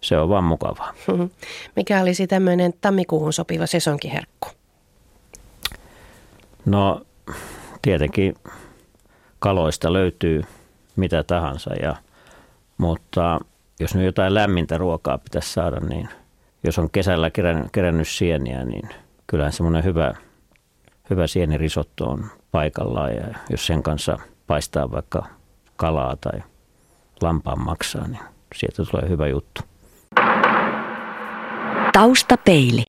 se 0.00 0.18
on 0.18 0.28
vaan 0.28 0.44
mukavaa. 0.44 0.94
Mikä 1.76 2.00
olisi 2.00 2.26
tämmöinen 2.26 2.74
tammikuuhun 2.80 3.32
sopiva 3.32 3.66
sesonkiherkku? 3.66 4.48
No 6.66 7.02
tietenkin 7.82 8.34
kaloista 9.38 9.92
löytyy 9.92 10.44
mitä 10.96 11.22
tahansa, 11.22 11.74
ja, 11.74 11.96
mutta 12.78 13.40
jos 13.80 13.94
nyt 13.94 14.04
jotain 14.04 14.34
lämmintä 14.34 14.78
ruokaa 14.78 15.18
pitäisi 15.18 15.52
saada, 15.52 15.80
niin 15.80 16.08
jos 16.64 16.78
on 16.78 16.90
kesällä 16.90 17.30
kerännyt, 17.30 17.66
kerännyt 17.72 18.08
sieniä, 18.08 18.64
niin 18.64 18.88
kyllähän 19.26 19.52
semmoinen 19.52 19.84
hyvä, 19.84 20.14
hyvä 21.10 21.26
sienirisotto 21.26 22.04
on 22.04 22.26
paikallaan 22.50 23.14
ja 23.14 23.26
jos 23.50 23.66
sen 23.66 23.82
kanssa 23.82 24.18
paistaa 24.46 24.90
vaikka 24.90 25.26
kalaa 25.76 26.16
tai 26.16 26.40
lampaan 27.22 27.60
maksaa, 27.60 28.08
niin 28.08 28.22
sieltä 28.54 28.90
tulee 28.90 29.08
hyvä 29.08 29.26
juttu. 29.26 29.60
Taustapeili. 31.92 32.82